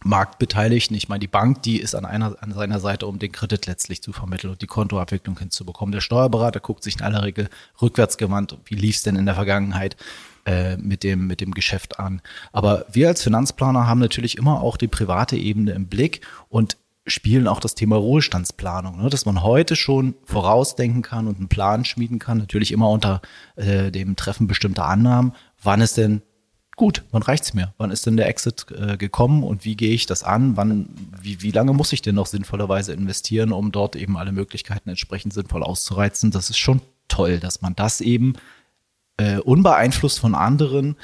Marktbeteiligten. 0.04 0.96
Ich 0.96 1.08
meine, 1.08 1.20
die 1.20 1.26
Bank, 1.26 1.62
die 1.62 1.80
ist 1.80 1.96
an 1.96 2.04
einer, 2.04 2.36
an 2.40 2.52
seiner 2.52 2.78
Seite, 2.78 3.08
um 3.08 3.18
den 3.18 3.32
Kredit 3.32 3.66
letztlich 3.66 4.02
zu 4.02 4.12
vermitteln 4.12 4.50
und 4.50 4.62
die 4.62 4.66
Kontoabwicklung 4.68 5.36
hinzubekommen. 5.36 5.90
Der 5.90 6.00
Steuerberater 6.00 6.60
guckt 6.60 6.84
sich 6.84 6.96
in 6.96 7.02
aller 7.02 7.24
Regel 7.24 7.48
rückwärts 7.82 8.16
gewandt, 8.18 8.56
wie 8.66 8.76
lief 8.76 8.96
es 8.96 9.02
denn 9.02 9.16
in 9.16 9.26
der 9.26 9.34
Vergangenheit 9.34 9.96
äh, 10.46 10.76
mit 10.76 11.02
dem, 11.02 11.26
mit 11.26 11.40
dem 11.40 11.52
Geschäft 11.52 11.98
an. 11.98 12.22
Aber 12.52 12.86
wir 12.90 13.08
als 13.08 13.22
Finanzplaner 13.22 13.86
haben 13.86 13.98
natürlich 13.98 14.38
immer 14.38 14.62
auch 14.62 14.76
die 14.76 14.88
private 14.88 15.36
Ebene 15.36 15.72
im 15.72 15.88
Blick 15.88 16.20
und 16.48 16.76
spielen 17.06 17.46
auch 17.46 17.60
das 17.60 17.74
Thema 17.74 17.96
Ruhestandsplanung, 17.96 19.02
ne? 19.02 19.10
dass 19.10 19.26
man 19.26 19.42
heute 19.42 19.76
schon 19.76 20.14
vorausdenken 20.24 21.02
kann 21.02 21.28
und 21.28 21.38
einen 21.38 21.48
Plan 21.48 21.84
schmieden 21.84 22.18
kann, 22.18 22.38
natürlich 22.38 22.72
immer 22.72 22.90
unter 22.90 23.22
äh, 23.56 23.90
dem 23.90 24.16
Treffen 24.16 24.46
bestimmter 24.46 24.86
Annahmen, 24.86 25.32
wann 25.62 25.80
ist 25.80 25.96
denn 25.96 26.22
gut, 26.76 27.04
wann 27.10 27.22
reicht's 27.22 27.54
mir? 27.54 27.74
Wann 27.78 27.90
ist 27.90 28.06
denn 28.06 28.16
der 28.16 28.28
Exit 28.28 28.66
äh, 28.70 28.96
gekommen 28.96 29.42
und 29.42 29.64
wie 29.64 29.76
gehe 29.76 29.94
ich 29.94 30.06
das 30.06 30.22
an? 30.22 30.56
Wann, 30.56 30.88
wie, 31.20 31.42
wie 31.42 31.50
lange 31.50 31.72
muss 31.72 31.92
ich 31.92 32.02
denn 32.02 32.14
noch 32.14 32.26
sinnvollerweise 32.26 32.92
investieren, 32.92 33.52
um 33.52 33.72
dort 33.72 33.96
eben 33.96 34.16
alle 34.16 34.32
Möglichkeiten 34.32 34.90
entsprechend 34.90 35.32
sinnvoll 35.32 35.62
auszureizen? 35.62 36.30
Das 36.30 36.50
ist 36.50 36.58
schon 36.58 36.80
toll, 37.08 37.38
dass 37.38 37.62
man 37.62 37.74
das 37.74 38.00
eben 38.00 38.34
äh, 39.16 39.38
unbeeinflusst 39.38 40.20
von 40.20 40.34
anderen, 40.34 40.96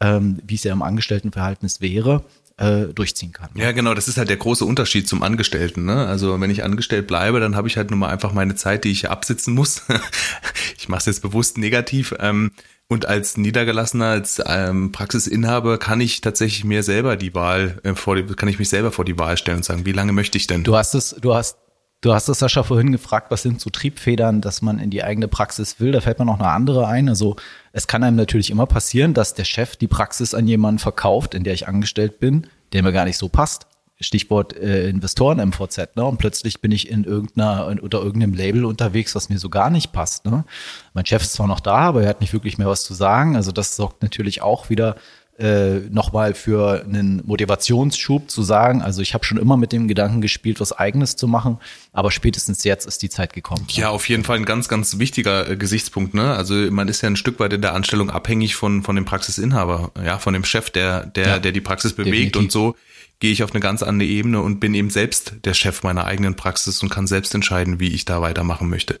ähm, 0.00 0.40
wie 0.46 0.54
es 0.56 0.64
ja 0.64 0.72
im 0.72 0.82
Angestelltenverhältnis 0.82 1.80
wäre, 1.80 2.24
äh, 2.56 2.86
durchziehen 2.94 3.32
kann. 3.32 3.50
Ja, 3.54 3.72
genau, 3.72 3.94
das 3.94 4.06
ist 4.08 4.16
halt 4.16 4.28
der 4.28 4.36
große 4.36 4.64
Unterschied 4.64 5.08
zum 5.08 5.22
Angestellten. 5.22 5.84
Ne? 5.84 6.06
Also 6.06 6.40
wenn 6.40 6.50
ich 6.50 6.62
angestellt 6.62 7.06
bleibe, 7.06 7.40
dann 7.40 7.56
habe 7.56 7.68
ich 7.68 7.76
halt 7.76 7.90
nun 7.90 7.98
mal 7.98 8.10
einfach 8.10 8.32
meine 8.32 8.54
Zeit, 8.54 8.84
die 8.84 8.90
ich 8.90 9.10
absitzen 9.10 9.54
muss. 9.54 9.82
ich 10.78 10.88
mache 10.88 11.00
es 11.00 11.06
jetzt 11.06 11.22
bewusst 11.22 11.58
negativ. 11.58 12.14
Ähm, 12.20 12.52
und 12.86 13.06
als 13.06 13.36
Niedergelassener, 13.36 14.06
als 14.06 14.42
ähm, 14.46 14.92
Praxisinhaber 14.92 15.78
kann 15.78 16.00
ich 16.00 16.20
tatsächlich 16.20 16.64
mir 16.64 16.82
selber 16.82 17.16
die 17.16 17.34
Wahl 17.34 17.80
äh, 17.82 17.94
vor 17.94 18.14
die, 18.14 18.22
kann 18.22 18.48
ich 18.48 18.58
mich 18.58 18.68
selber 18.68 18.92
vor 18.92 19.04
die 19.04 19.18
Wahl 19.18 19.36
stellen 19.36 19.58
und 19.58 19.64
sagen, 19.64 19.86
wie 19.86 19.92
lange 19.92 20.12
möchte 20.12 20.38
ich 20.38 20.46
denn? 20.46 20.64
Du 20.64 20.76
hast 20.76 20.94
es, 20.94 21.16
du 21.20 21.34
hast 21.34 21.56
Du 22.04 22.12
hast 22.12 22.28
es, 22.28 22.40
Sascha, 22.40 22.62
vorhin 22.62 22.92
gefragt, 22.92 23.30
was 23.30 23.40
sind 23.40 23.62
so 23.62 23.70
Triebfedern, 23.70 24.42
dass 24.42 24.60
man 24.60 24.78
in 24.78 24.90
die 24.90 25.02
eigene 25.02 25.26
Praxis 25.26 25.80
will. 25.80 25.90
Da 25.90 26.02
fällt 26.02 26.18
mir 26.18 26.26
noch 26.26 26.38
eine 26.38 26.50
andere 26.50 26.86
ein. 26.86 27.08
Also 27.08 27.36
es 27.72 27.86
kann 27.86 28.02
einem 28.02 28.18
natürlich 28.18 28.50
immer 28.50 28.66
passieren, 28.66 29.14
dass 29.14 29.32
der 29.32 29.44
Chef 29.44 29.76
die 29.76 29.88
Praxis 29.88 30.34
an 30.34 30.46
jemanden 30.46 30.80
verkauft, 30.80 31.34
in 31.34 31.44
der 31.44 31.54
ich 31.54 31.66
angestellt 31.66 32.20
bin, 32.20 32.46
der 32.74 32.82
mir 32.82 32.92
gar 32.92 33.06
nicht 33.06 33.16
so 33.16 33.30
passt. 33.30 33.68
Stichwort 34.00 34.54
äh, 34.54 34.90
Investoren 34.90 35.38
MVZ, 35.48 35.96
ne? 35.96 36.04
Und 36.04 36.18
plötzlich 36.18 36.60
bin 36.60 36.72
ich 36.72 36.90
in 36.90 37.04
irgendeiner, 37.04 37.68
unter 37.82 38.02
irgendeinem 38.02 38.34
Label 38.34 38.66
unterwegs, 38.66 39.14
was 39.14 39.30
mir 39.30 39.38
so 39.38 39.48
gar 39.48 39.70
nicht 39.70 39.92
passt. 39.92 40.26
Ne? 40.26 40.44
Mein 40.92 41.06
Chef 41.06 41.22
ist 41.22 41.32
zwar 41.32 41.46
noch 41.46 41.60
da, 41.60 41.76
aber 41.76 42.02
er 42.02 42.10
hat 42.10 42.20
nicht 42.20 42.34
wirklich 42.34 42.58
mehr 42.58 42.68
was 42.68 42.84
zu 42.84 42.92
sagen. 42.92 43.34
Also 43.34 43.50
das 43.50 43.76
sorgt 43.76 44.02
natürlich 44.02 44.42
auch 44.42 44.68
wieder 44.68 44.96
äh, 45.38 45.80
nochmal 45.90 46.34
für 46.34 46.84
einen 46.84 47.22
Motivationsschub 47.26 48.30
zu 48.30 48.42
sagen, 48.42 48.82
also 48.82 49.02
ich 49.02 49.14
habe 49.14 49.24
schon 49.24 49.38
immer 49.38 49.56
mit 49.56 49.72
dem 49.72 49.88
Gedanken 49.88 50.20
gespielt, 50.20 50.60
was 50.60 50.72
eigenes 50.72 51.16
zu 51.16 51.26
machen, 51.26 51.58
aber 51.92 52.10
spätestens 52.10 52.62
jetzt 52.64 52.86
ist 52.86 53.02
die 53.02 53.08
Zeit 53.10 53.32
gekommen. 53.32 53.66
Ja, 53.70 53.90
auf 53.90 54.08
jeden 54.08 54.24
Fall 54.24 54.36
ein 54.36 54.44
ganz, 54.44 54.68
ganz 54.68 54.98
wichtiger 54.98 55.50
äh, 55.50 55.56
Gesichtspunkt. 55.56 56.14
Ne? 56.14 56.34
Also 56.34 56.54
man 56.70 56.88
ist 56.88 57.02
ja 57.02 57.08
ein 57.08 57.16
Stück 57.16 57.40
weit 57.40 57.52
in 57.52 57.62
der 57.62 57.74
Anstellung 57.74 58.10
abhängig 58.10 58.54
von, 58.54 58.82
von 58.82 58.94
dem 58.94 59.04
Praxisinhaber, 59.04 59.90
ja, 60.04 60.18
von 60.18 60.34
dem 60.34 60.44
Chef, 60.44 60.70
der, 60.70 61.06
der, 61.06 61.26
ja, 61.26 61.38
der 61.38 61.52
die 61.52 61.60
Praxis 61.60 61.94
bewegt 61.94 62.36
definitiv. 62.36 62.40
und 62.40 62.52
so 62.52 62.76
gehe 63.20 63.32
ich 63.32 63.42
auf 63.42 63.52
eine 63.52 63.60
ganz 63.60 63.82
andere 63.82 64.08
Ebene 64.08 64.40
und 64.40 64.60
bin 64.60 64.74
eben 64.74 64.90
selbst 64.90 65.34
der 65.44 65.54
Chef 65.54 65.82
meiner 65.82 66.04
eigenen 66.04 66.36
Praxis 66.36 66.82
und 66.82 66.90
kann 66.90 67.06
selbst 67.06 67.34
entscheiden, 67.34 67.80
wie 67.80 67.88
ich 67.88 68.04
da 68.04 68.20
weitermachen 68.20 68.68
möchte. 68.68 69.00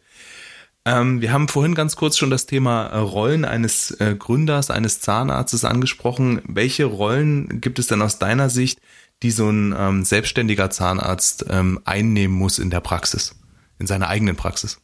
Ähm, 0.86 1.20
wir 1.22 1.32
haben 1.32 1.48
vorhin 1.48 1.74
ganz 1.74 1.96
kurz 1.96 2.18
schon 2.18 2.30
das 2.30 2.46
Thema 2.46 2.86
äh, 2.86 2.98
Rollen 2.98 3.44
eines 3.44 3.90
äh, 3.92 4.14
Gründers, 4.18 4.70
eines 4.70 5.00
Zahnarztes 5.00 5.64
angesprochen. 5.64 6.42
Welche 6.46 6.84
Rollen 6.84 7.60
gibt 7.60 7.78
es 7.78 7.86
denn 7.86 8.02
aus 8.02 8.18
deiner 8.18 8.50
Sicht, 8.50 8.78
die 9.22 9.30
so 9.30 9.48
ein 9.48 9.74
ähm, 9.78 10.04
selbstständiger 10.04 10.68
Zahnarzt 10.70 11.46
ähm, 11.48 11.80
einnehmen 11.84 12.36
muss 12.36 12.58
in 12.58 12.68
der 12.68 12.80
Praxis, 12.80 13.34
in 13.78 13.86
seiner 13.86 14.08
eigenen 14.08 14.36
Praxis? 14.36 14.78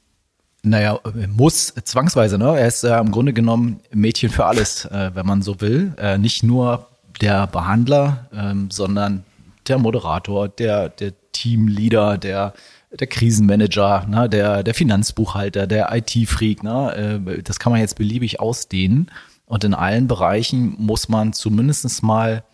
Naja, 0.62 1.00
muss 1.28 1.74
zwangsweise, 1.84 2.38
ne? 2.38 2.58
Er 2.58 2.66
ist 2.66 2.84
äh, 2.84 2.98
im 2.98 3.10
Grunde 3.10 3.32
genommen 3.32 3.80
Mädchen 3.92 4.30
für 4.30 4.46
alles, 4.46 4.84
äh, 4.86 5.10
wenn 5.14 5.26
man 5.26 5.42
so 5.42 5.60
will. 5.60 5.94
Äh, 5.98 6.18
nicht 6.18 6.42
nur 6.42 6.86
der 7.20 7.46
Behandler, 7.46 8.28
ähm, 8.32 8.70
sondern 8.70 9.24
der 9.68 9.78
Moderator, 9.78 10.48
der, 10.48 10.88
der 10.88 11.12
Teamleader, 11.32 12.18
der 12.18 12.54
der 12.92 13.06
Krisenmanager, 13.06 14.06
ne, 14.08 14.28
der, 14.28 14.62
der 14.62 14.74
Finanzbuchhalter, 14.74 15.66
der 15.66 15.94
IT-Freak, 15.94 16.62
ne, 16.62 17.20
äh, 17.26 17.42
das 17.42 17.58
kann 17.58 17.72
man 17.72 17.80
jetzt 17.80 17.96
beliebig 17.96 18.40
ausdehnen. 18.40 19.10
Und 19.46 19.64
in 19.64 19.74
allen 19.74 20.06
Bereichen 20.06 20.74
muss 20.78 21.08
man 21.08 21.32
zumindest 21.32 22.02
mal 22.02 22.44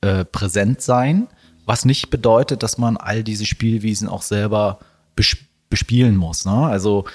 äh, 0.00 0.24
präsent 0.24 0.80
sein, 0.82 1.28
was 1.64 1.84
nicht 1.84 2.10
bedeutet, 2.10 2.62
dass 2.62 2.76
man 2.76 2.96
all 2.96 3.24
diese 3.24 3.46
Spielwiesen 3.46 4.08
auch 4.08 4.22
selber 4.22 4.80
bespielen 5.70 6.16
muss. 6.16 6.44
Ne? 6.44 6.52
Also 6.52 7.06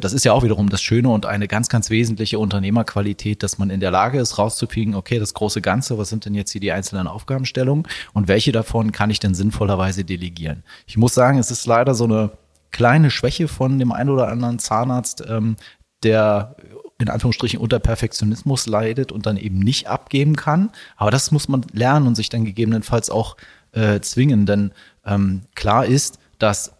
das 0.00 0.12
ist 0.12 0.24
ja 0.24 0.32
auch 0.32 0.42
wiederum 0.42 0.68
das 0.68 0.82
Schöne 0.82 1.10
und 1.10 1.26
eine 1.26 1.46
ganz, 1.46 1.68
ganz 1.68 1.90
wesentliche 1.90 2.40
Unternehmerqualität, 2.40 3.42
dass 3.44 3.58
man 3.58 3.70
in 3.70 3.78
der 3.78 3.92
Lage 3.92 4.18
ist, 4.18 4.36
rauszukriegen, 4.36 4.96
okay, 4.96 5.20
das 5.20 5.32
große 5.32 5.60
Ganze, 5.60 5.96
was 5.96 6.08
sind 6.08 6.24
denn 6.24 6.34
jetzt 6.34 6.50
hier 6.50 6.60
die 6.60 6.72
einzelnen 6.72 7.06
Aufgabenstellungen 7.06 7.86
und 8.12 8.26
welche 8.26 8.50
davon 8.50 8.90
kann 8.90 9.10
ich 9.10 9.20
denn 9.20 9.34
sinnvollerweise 9.34 10.04
delegieren? 10.04 10.64
Ich 10.86 10.96
muss 10.96 11.14
sagen, 11.14 11.38
es 11.38 11.52
ist 11.52 11.66
leider 11.66 11.94
so 11.94 12.04
eine 12.04 12.32
kleine 12.72 13.10
Schwäche 13.10 13.46
von 13.46 13.78
dem 13.78 13.92
einen 13.92 14.10
oder 14.10 14.28
anderen 14.28 14.58
Zahnarzt, 14.58 15.24
ähm, 15.28 15.56
der 16.02 16.56
in 16.98 17.08
Anführungsstrichen 17.08 17.60
unter 17.60 17.78
Perfektionismus 17.78 18.66
leidet 18.66 19.12
und 19.12 19.26
dann 19.26 19.36
eben 19.36 19.58
nicht 19.58 19.88
abgeben 19.88 20.36
kann. 20.36 20.70
Aber 20.96 21.10
das 21.10 21.30
muss 21.30 21.48
man 21.48 21.64
lernen 21.72 22.06
und 22.06 22.14
sich 22.14 22.28
dann 22.28 22.44
gegebenenfalls 22.44 23.08
auch 23.08 23.36
äh, 23.72 24.00
zwingen, 24.00 24.46
denn 24.46 24.72
ähm, 25.06 25.42
klar 25.54 25.86
ist, 25.86 26.18
dass 26.38 26.72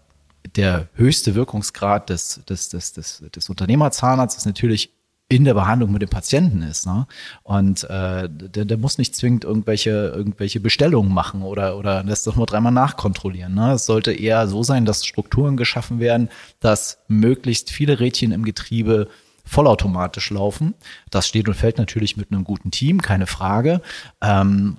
der 0.57 0.89
höchste 0.95 1.35
Wirkungsgrad 1.35 2.11
des, 2.11 2.41
des, 2.49 2.69
des, 2.69 2.93
des, 2.93 3.23
des 3.35 3.49
Unternehmerzahnarztes 3.49 4.47
natürlich 4.47 4.93
in 5.31 5.45
der 5.45 5.55
Behandlung 5.55 5.93
mit 5.93 6.03
dem 6.03 6.09
Patienten 6.09 6.61
ist. 6.63 6.87
Ne? 6.87 7.07
Und 7.45 7.85
äh, 7.85 8.29
der, 8.29 8.65
der 8.65 8.77
muss 8.77 8.99
nicht 8.99 9.15
zwingend 9.15 9.45
irgendwelche, 9.45 9.91
irgendwelche 9.91 10.59
Bestellungen 10.59 11.15
machen 11.15 11.43
oder, 11.43 11.79
oder 11.79 12.03
das 12.03 12.25
doch 12.25 12.35
nur 12.35 12.47
dreimal 12.47 12.73
nachkontrollieren. 12.73 13.55
Ne? 13.55 13.73
Es 13.75 13.87
sollte 13.87 14.13
eher 14.13 14.49
so 14.49 14.65
sein, 14.65 14.85
dass 14.85 15.07
Strukturen 15.07 15.57
geschaffen 15.57 16.01
werden, 16.01 16.31
dass 16.59 16.99
möglichst 17.07 17.71
viele 17.71 18.01
Rädchen 18.01 18.33
im 18.33 18.45
Getriebe 18.45 19.09
vollautomatisch 19.45 20.31
laufen. 20.31 20.75
Das 21.11 21.29
steht 21.29 21.47
und 21.47 21.55
fällt 21.55 21.79
natürlich 21.79 22.17
mit 22.17 22.33
einem 22.33 22.43
guten 22.43 22.73
Team, 22.73 23.01
keine 23.01 23.29
Frage. 23.29 23.83
Ähm, 24.21 24.79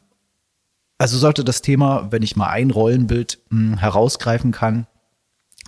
also 0.97 1.17
sollte 1.17 1.45
das 1.45 1.61
Thema, 1.61 2.11
wenn 2.11 2.23
ich 2.23 2.35
mal 2.35 2.49
ein 2.49 2.71
Rollenbild 2.71 3.39
mh, 3.49 3.71
hm, 3.71 3.77
herausgreifen 3.77 4.51
kann, 4.51 4.85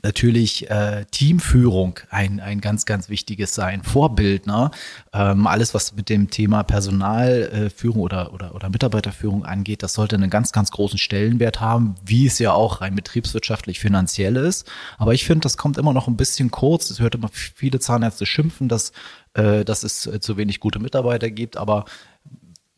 natürlich 0.03 0.69
äh, 0.69 1.05
Teamführung 1.11 1.99
ein, 2.09 2.41
ein 2.41 2.59
ganz, 2.59 2.85
ganz 2.85 3.07
wichtiges 3.07 3.55
sein. 3.55 3.83
Vorbild, 3.83 4.45
ne? 4.45 4.69
Ähm, 5.13 5.47
alles, 5.47 5.73
was 5.73 5.95
mit 5.95 6.09
dem 6.09 6.29
Thema 6.29 6.63
Personalführung 6.63 8.01
äh, 8.01 8.03
oder, 8.03 8.33
oder, 8.33 8.53
oder 8.53 8.69
Mitarbeiterführung 8.69 9.45
angeht, 9.45 9.81
das 9.81 9.93
sollte 9.93 10.17
einen 10.17 10.29
ganz, 10.29 10.51
ganz 10.51 10.71
großen 10.71 10.99
Stellenwert 10.99 11.61
haben, 11.61 11.95
wie 12.05 12.27
es 12.27 12.37
ja 12.37 12.51
auch 12.51 12.81
rein 12.81 12.95
betriebswirtschaftlich 12.95 13.79
finanziell 13.79 14.35
ist. 14.35 14.69
Aber 14.97 15.13
ich 15.13 15.23
finde, 15.23 15.41
das 15.41 15.55
kommt 15.55 15.77
immer 15.77 15.93
noch 15.93 16.07
ein 16.07 16.17
bisschen 16.17 16.51
kurz. 16.51 16.89
Es 16.89 16.99
hört 16.99 17.15
immer 17.15 17.29
viele 17.31 17.79
Zahnärzte 17.79 18.25
schimpfen, 18.25 18.67
dass, 18.67 18.91
äh, 19.35 19.63
dass 19.63 19.83
es 19.83 20.05
äh, 20.05 20.19
zu 20.19 20.35
wenig 20.35 20.59
gute 20.59 20.79
Mitarbeiter 20.79 21.29
gibt. 21.29 21.55
Aber 21.55 21.85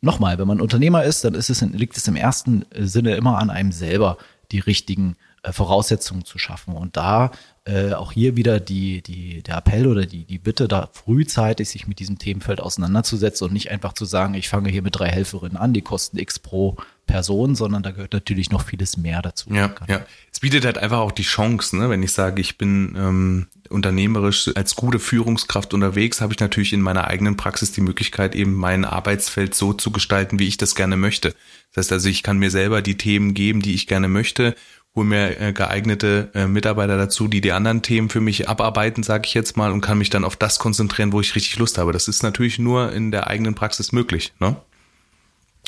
nochmal, 0.00 0.38
wenn 0.38 0.46
man 0.46 0.60
Unternehmer 0.60 1.02
ist, 1.02 1.24
dann 1.24 1.34
ist 1.34 1.50
es, 1.50 1.60
liegt 1.60 1.96
es 1.96 2.06
im 2.06 2.14
ersten 2.14 2.64
Sinne 2.78 3.16
immer 3.16 3.38
an 3.38 3.50
einem 3.50 3.72
selber, 3.72 4.16
die 4.52 4.60
richtigen 4.60 5.16
äh, 5.16 5.16
Voraussetzungen 5.52 6.24
zu 6.24 6.38
schaffen. 6.38 6.74
Und 6.74 6.96
da 6.96 7.30
äh, 7.66 7.94
auch 7.94 8.12
hier 8.12 8.36
wieder 8.36 8.60
die, 8.60 9.02
die, 9.02 9.42
der 9.42 9.56
Appell 9.56 9.88
oder 9.88 10.06
die, 10.06 10.24
die 10.24 10.38
Bitte, 10.38 10.68
da 10.68 10.88
frühzeitig 10.92 11.68
sich 11.68 11.88
mit 11.88 11.98
diesem 11.98 12.16
Themenfeld 12.18 12.60
auseinanderzusetzen 12.60 13.46
und 13.46 13.52
nicht 13.52 13.72
einfach 13.72 13.92
zu 13.92 14.04
sagen, 14.04 14.34
ich 14.34 14.48
fange 14.48 14.70
hier 14.70 14.82
mit 14.82 14.96
drei 14.96 15.08
Helferinnen 15.08 15.56
an, 15.56 15.72
die 15.72 15.82
kosten 15.82 16.16
X 16.16 16.38
pro 16.38 16.76
Person, 17.06 17.54
sondern 17.54 17.82
da 17.82 17.90
gehört 17.90 18.12
natürlich 18.12 18.50
noch 18.50 18.64
vieles 18.64 18.96
mehr 18.96 19.22
dazu. 19.22 19.50
Ja, 19.52 19.74
ja. 19.88 20.00
Es 20.32 20.40
bietet 20.40 20.64
halt 20.64 20.78
einfach 20.78 20.98
auch 20.98 21.12
die 21.12 21.22
Chance, 21.22 21.76
ne? 21.76 21.90
wenn 21.90 22.02
ich 22.02 22.12
sage, 22.12 22.40
ich 22.40 22.58
bin 22.58 22.94
ähm, 22.96 23.46
unternehmerisch 23.68 24.50
als 24.54 24.76
gute 24.76 24.98
Führungskraft 24.98 25.74
unterwegs, 25.74 26.20
habe 26.20 26.32
ich 26.32 26.40
natürlich 26.40 26.72
in 26.72 26.80
meiner 26.80 27.06
eigenen 27.06 27.36
Praxis 27.36 27.72
die 27.72 27.80
Möglichkeit, 27.80 28.34
eben 28.34 28.54
mein 28.54 28.84
Arbeitsfeld 28.84 29.54
so 29.54 29.72
zu 29.72 29.90
gestalten, 29.90 30.38
wie 30.38 30.48
ich 30.48 30.56
das 30.56 30.74
gerne 30.74 30.96
möchte. 30.96 31.34
Das 31.72 31.86
heißt 31.86 31.92
also, 31.92 32.08
ich 32.08 32.22
kann 32.22 32.38
mir 32.38 32.50
selber 32.50 32.82
die 32.82 32.96
Themen 32.96 33.34
geben, 33.34 33.60
die 33.60 33.74
ich 33.74 33.86
gerne 33.86 34.08
möchte 34.08 34.54
hol 34.96 35.04
mir 35.04 35.38
äh, 35.40 35.52
geeignete 35.52 36.30
äh, 36.34 36.46
Mitarbeiter 36.46 36.96
dazu, 36.96 37.28
die 37.28 37.42
die 37.42 37.52
anderen 37.52 37.82
Themen 37.82 38.08
für 38.08 38.22
mich 38.22 38.48
abarbeiten, 38.48 39.02
sage 39.02 39.24
ich 39.26 39.34
jetzt 39.34 39.56
mal, 39.56 39.70
und 39.70 39.82
kann 39.82 39.98
mich 39.98 40.10
dann 40.10 40.24
auf 40.24 40.36
das 40.36 40.58
konzentrieren, 40.58 41.12
wo 41.12 41.20
ich 41.20 41.36
richtig 41.36 41.58
Lust 41.58 41.78
habe. 41.78 41.92
Das 41.92 42.08
ist 42.08 42.22
natürlich 42.22 42.58
nur 42.58 42.92
in 42.92 43.10
der 43.10 43.28
eigenen 43.28 43.54
Praxis 43.54 43.92
möglich. 43.92 44.32
Ne? 44.40 44.56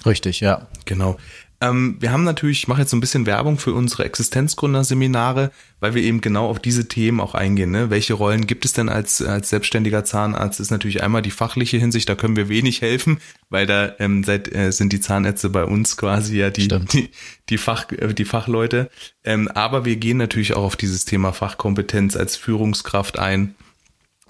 Richtig, 0.06 0.40
ja. 0.40 0.66
Genau. 0.86 1.18
Ähm, 1.60 1.96
wir 1.98 2.12
haben 2.12 2.22
natürlich, 2.22 2.60
ich 2.60 2.68
mache 2.68 2.82
jetzt 2.82 2.90
so 2.90 2.96
ein 2.96 3.00
bisschen 3.00 3.26
Werbung 3.26 3.58
für 3.58 3.72
unsere 3.74 4.04
Existenzgründerseminare, 4.04 5.50
weil 5.80 5.94
wir 5.94 6.02
eben 6.02 6.20
genau 6.20 6.48
auf 6.48 6.60
diese 6.60 6.86
Themen 6.86 7.20
auch 7.20 7.34
eingehen. 7.34 7.72
Ne? 7.72 7.90
Welche 7.90 8.14
Rollen 8.14 8.46
gibt 8.46 8.64
es 8.64 8.74
denn 8.74 8.88
als, 8.88 9.20
als 9.20 9.50
selbstständiger 9.50 10.04
Zahnarzt? 10.04 10.60
Ist 10.60 10.70
natürlich 10.70 11.02
einmal 11.02 11.22
die 11.22 11.32
fachliche 11.32 11.78
Hinsicht, 11.78 12.08
da 12.08 12.14
können 12.14 12.36
wir 12.36 12.48
wenig 12.48 12.80
helfen, 12.80 13.18
weil 13.50 13.66
da 13.66 13.92
ähm, 13.98 14.22
seit, 14.22 14.54
äh, 14.54 14.70
sind 14.70 14.92
die 14.92 15.00
Zahnärzte 15.00 15.50
bei 15.50 15.64
uns 15.64 15.96
quasi 15.96 16.38
ja 16.38 16.50
die, 16.50 16.68
die, 16.68 17.10
die, 17.48 17.58
Fach, 17.58 17.90
äh, 17.90 18.14
die 18.14 18.24
Fachleute. 18.24 18.88
Ähm, 19.24 19.48
aber 19.48 19.84
wir 19.84 19.96
gehen 19.96 20.18
natürlich 20.18 20.54
auch 20.54 20.62
auf 20.62 20.76
dieses 20.76 21.06
Thema 21.06 21.32
Fachkompetenz 21.32 22.16
als 22.16 22.36
Führungskraft 22.36 23.18
ein 23.18 23.56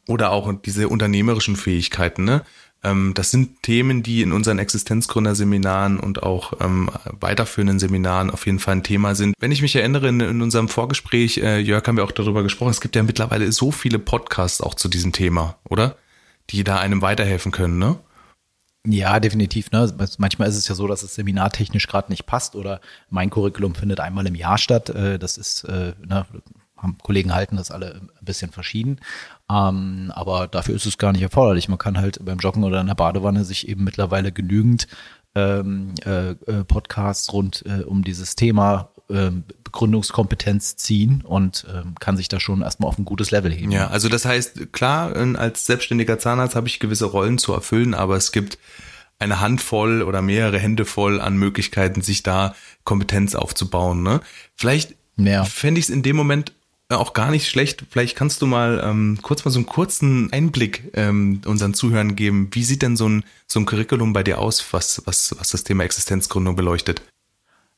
oder 0.06 0.30
auch 0.30 0.50
diese 0.64 0.88
unternehmerischen 0.88 1.56
Fähigkeiten. 1.56 2.24
Ne? 2.24 2.42
Ähm, 2.84 3.12
das 3.14 3.30
sind 3.30 3.62
Themen, 3.62 4.02
die 4.02 4.22
in 4.22 4.32
unseren 4.32 4.58
Existenzgründerseminaren 4.58 5.98
und 5.98 6.22
auch 6.22 6.52
ähm, 6.60 6.90
weiterführenden 7.20 7.78
Seminaren 7.78 8.30
auf 8.30 8.46
jeden 8.46 8.58
Fall 8.58 8.76
ein 8.76 8.82
Thema 8.84 9.14
sind. 9.14 9.34
Wenn 9.38 9.52
ich 9.52 9.62
mich 9.62 9.74
erinnere, 9.74 10.08
in, 10.08 10.20
in 10.20 10.42
unserem 10.42 10.68
Vorgespräch, 10.68 11.38
äh, 11.38 11.58
Jörg, 11.58 11.86
haben 11.86 11.96
wir 11.96 12.04
auch 12.04 12.12
darüber 12.12 12.42
gesprochen, 12.42 12.70
es 12.70 12.80
gibt 12.80 12.96
ja 12.96 13.02
mittlerweile 13.02 13.50
so 13.52 13.72
viele 13.72 13.98
Podcasts 13.98 14.60
auch 14.60 14.74
zu 14.74 14.88
diesem 14.88 15.12
Thema, 15.12 15.56
oder? 15.68 15.96
Die 16.50 16.64
da 16.64 16.78
einem 16.78 17.02
weiterhelfen 17.02 17.52
können, 17.52 17.78
ne? 17.78 17.98
Ja, 18.86 19.20
definitiv. 19.20 19.70
Ne? 19.70 19.92
Manchmal 20.18 20.48
ist 20.48 20.56
es 20.56 20.68
ja 20.68 20.74
so, 20.74 20.86
dass 20.86 21.02
es 21.02 21.14
seminartechnisch 21.14 21.88
gerade 21.88 22.10
nicht 22.10 22.26
passt 22.26 22.54
oder 22.54 22.80
mein 23.10 23.28
Curriculum 23.28 23.74
findet 23.74 24.00
einmal 24.00 24.26
im 24.26 24.34
Jahr 24.34 24.56
statt. 24.56 24.88
Äh, 24.90 25.18
das 25.18 25.36
ist, 25.36 25.64
äh, 25.64 25.92
ne, 26.06 26.26
Kollegen 27.02 27.34
halten 27.34 27.56
das 27.56 27.70
alle 27.70 28.00
ein 28.00 28.24
bisschen 28.24 28.50
verschieden. 28.50 29.00
Ähm, 29.50 30.12
aber 30.14 30.46
dafür 30.46 30.74
ist 30.74 30.86
es 30.86 30.98
gar 30.98 31.12
nicht 31.12 31.22
erforderlich. 31.22 31.68
Man 31.68 31.78
kann 31.78 31.98
halt 31.98 32.24
beim 32.24 32.38
Joggen 32.38 32.64
oder 32.64 32.80
in 32.80 32.86
der 32.86 32.94
Badewanne 32.94 33.44
sich 33.44 33.68
eben 33.68 33.84
mittlerweile 33.84 34.32
genügend 34.32 34.88
ähm, 35.34 35.94
äh, 36.04 36.30
äh, 36.30 36.64
Podcasts 36.64 37.32
rund 37.32 37.64
äh, 37.66 37.82
um 37.82 38.02
dieses 38.02 38.34
Thema 38.34 38.90
äh, 39.08 39.30
Begründungskompetenz 39.64 40.76
ziehen 40.76 41.22
und 41.22 41.66
äh, 41.68 41.82
kann 42.00 42.16
sich 42.16 42.28
da 42.28 42.40
schon 42.40 42.62
erstmal 42.62 42.88
auf 42.88 42.98
ein 42.98 43.04
gutes 43.04 43.30
Level 43.30 43.52
heben. 43.52 43.70
Ja, 43.70 43.88
also 43.88 44.08
das 44.08 44.24
heißt, 44.24 44.72
klar, 44.72 45.14
als 45.36 45.66
selbstständiger 45.66 46.18
Zahnarzt 46.18 46.56
habe 46.56 46.68
ich 46.68 46.80
gewisse 46.80 47.04
Rollen 47.06 47.38
zu 47.38 47.52
erfüllen, 47.52 47.94
aber 47.94 48.16
es 48.16 48.32
gibt 48.32 48.58
eine 49.18 49.40
Handvoll 49.40 50.02
oder 50.02 50.22
mehrere 50.22 50.58
Hände 50.58 50.84
voll 50.84 51.20
an 51.20 51.36
Möglichkeiten, 51.36 52.02
sich 52.02 52.22
da 52.22 52.54
Kompetenz 52.84 53.34
aufzubauen. 53.34 54.02
Ne? 54.02 54.20
Vielleicht 54.54 54.94
ja. 55.16 55.44
fände 55.44 55.80
ich 55.80 55.86
es 55.86 55.90
in 55.90 56.02
dem 56.02 56.16
Moment 56.16 56.52
auch 56.96 57.12
gar 57.12 57.30
nicht 57.30 57.48
schlecht. 57.48 57.84
Vielleicht 57.90 58.16
kannst 58.16 58.40
du 58.40 58.46
mal 58.46 58.82
ähm, 58.82 59.18
kurz 59.20 59.44
mal 59.44 59.50
so 59.50 59.58
einen 59.58 59.66
kurzen 59.66 60.32
Einblick 60.32 60.90
ähm, 60.94 61.42
unseren 61.44 61.74
Zuhörern 61.74 62.16
geben. 62.16 62.48
Wie 62.52 62.64
sieht 62.64 62.80
denn 62.80 62.96
so 62.96 63.08
ein, 63.08 63.24
so 63.46 63.60
ein 63.60 63.66
Curriculum 63.66 64.14
bei 64.14 64.22
dir 64.22 64.38
aus, 64.38 64.72
was, 64.72 65.02
was, 65.04 65.36
was 65.38 65.50
das 65.50 65.64
Thema 65.64 65.84
Existenzgründung 65.84 66.56
beleuchtet? 66.56 67.02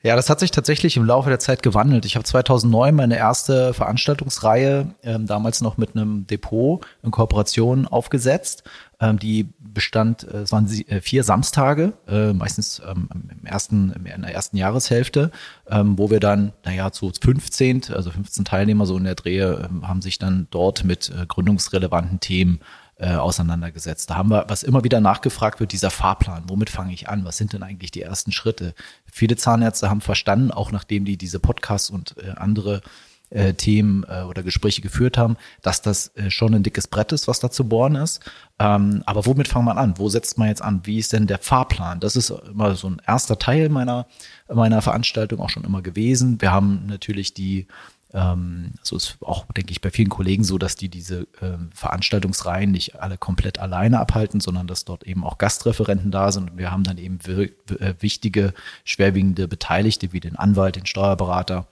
Ja, 0.03 0.17
das 0.17 0.31
hat 0.31 0.41
sich 0.41 0.51
tatsächlich 0.51 0.97
im 0.97 1.05
Laufe 1.05 1.29
der 1.29 1.39
Zeit 1.39 1.63
gewandelt. 1.63 2.07
Ich 2.07 2.15
habe 2.17 2.25
2009 2.25 2.95
meine 2.95 3.19
erste 3.19 3.75
Veranstaltungsreihe, 3.75 4.95
ähm, 5.03 5.27
damals 5.27 5.61
noch 5.61 5.77
mit 5.77 5.95
einem 5.95 6.27
Depot 6.27 6.87
in 7.03 7.11
Kooperation 7.11 7.87
aufgesetzt. 7.87 8.63
Ähm, 8.99 9.19
die 9.19 9.49
bestand, 9.59 10.25
äh, 10.25 10.39
es 10.39 10.53
waren 10.53 10.67
äh, 10.89 11.03
vier 11.03 11.23
Samstage, 11.23 11.93
äh, 12.09 12.33
meistens 12.33 12.81
ähm, 12.87 13.11
im 13.13 13.45
ersten, 13.45 13.93
in 13.93 14.23
der 14.23 14.35
ersten 14.35 14.57
Jahreshälfte, 14.57 15.33
ähm, 15.69 15.99
wo 15.99 16.11
wir 16.11 16.21
dann, 16.21 16.55
naja, 16.65 16.91
zu 16.93 17.13
15, 17.21 17.93
also 17.95 18.11
15 18.11 18.47
Teilnehmer 18.47 18.87
so 18.87 18.97
in 18.97 19.05
der 19.05 19.17
Drehe, 19.17 19.69
ähm, 19.69 19.87
haben 19.87 20.01
sich 20.01 20.19
dann 20.19 20.47
dort 20.51 20.83
mit 20.83 21.11
äh, 21.11 21.27
gründungsrelevanten 21.27 22.21
Themen 22.21 22.61
äh, 23.01 23.15
auseinandergesetzt. 23.15 24.11
Da 24.11 24.17
haben 24.17 24.29
wir, 24.31 24.45
was 24.49 24.63
immer 24.63 24.85
wieder 24.85 25.01
nachgefragt 25.01 25.59
wird, 25.59 25.73
dieser 25.73 25.91
Fahrplan. 25.91 26.45
Womit 26.49 26.69
fange 26.69 26.93
ich 26.93 27.09
an? 27.09 27.25
Was 27.25 27.39
sind 27.39 27.55
denn 27.55 27.63
eigentlich 27.63 27.91
die 27.91 28.03
ersten 28.03 28.31
Schritte? 28.31 28.75
Viele 29.11 29.37
Zahnärzte 29.37 29.89
haben 29.89 30.03
verstanden, 30.03 30.51
auch 30.51 30.71
nachdem 30.71 31.07
die 31.07 31.17
diese 31.17 31.41
Podcasts 31.41 31.89
und 31.89 32.17
äh, 32.19 32.33
andere 32.37 32.83
äh, 33.31 33.55
Themen 33.55 34.05
äh, 34.09 34.23
oder 34.23 34.43
Gespräche 34.43 34.83
geführt 34.83 35.17
haben, 35.17 35.37
dass 35.63 35.83
das 35.83 36.15
äh, 36.17 36.31
schon 36.31 36.55
ein 36.55 36.63
dickes 36.63 36.89
Brett 36.89 37.13
ist, 37.13 37.27
was 37.27 37.41
da 37.41 37.51
zu 37.51 37.69
bohren 37.69 37.95
ist. 37.95 38.21
Ähm, 38.59 39.03
aber 39.07 39.25
womit 39.25 39.49
fangen 39.49 39.67
wir 39.67 39.77
an? 39.77 39.95
Wo 39.97 40.09
setzt 40.09 40.37
man 40.37 40.49
jetzt 40.49 40.63
an? 40.63 40.81
Wie 40.85 40.99
ist 40.99 41.13
denn 41.13 41.27
der 41.27 41.39
Fahrplan? 41.39 42.01
Das 42.01 42.17
ist 42.17 42.31
immer 42.31 42.75
so 42.75 42.91
ein 42.91 43.01
erster 43.07 43.39
Teil 43.39 43.69
meiner, 43.69 44.07
meiner 44.53 44.83
Veranstaltung 44.83 45.41
auch 45.41 45.49
schon 45.49 45.65
immer 45.65 45.81
gewesen. 45.81 46.41
Wir 46.41 46.51
haben 46.53 46.87
natürlich 46.87 47.33
die 47.33 47.67
ähm, 48.13 48.73
so 48.83 48.97
ist 48.97 49.19
auch, 49.21 49.47
denke 49.53 49.71
ich, 49.71 49.81
bei 49.81 49.91
vielen 49.91 50.09
Kollegen 50.09 50.45
so, 50.45 50.59
dass 50.59 50.75
die 50.77 50.89
diese 50.89 51.27
ähm, 51.41 51.71
Veranstaltungsreihen 51.75 52.71
nicht 52.71 53.01
alle 53.01 53.19
komplett 53.19 53.59
alleine 53.59 54.01
abhalten, 54.01 54.41
sondern 54.41 54.67
dass 54.67 54.85
dort 54.85 55.05
eben 55.05 55.25
auch 55.25 55.39
Gastreferenten 55.39 56.11
da 56.11 56.33
sind. 56.33 56.51
Und 56.51 56.59
wir 56.59 56.71
haben 56.71 56.85
dann 56.85 56.99
eben 56.99 57.19
äh, 57.27 57.95
wichtige, 58.01 58.53
schwerwiegende 58.85 59.47
Beteiligte 59.47 60.13
wie 60.13 60.21
den 60.21 60.37
Anwalt, 60.37 60.77
den 60.77 60.87
Steuerberater, 60.87 61.67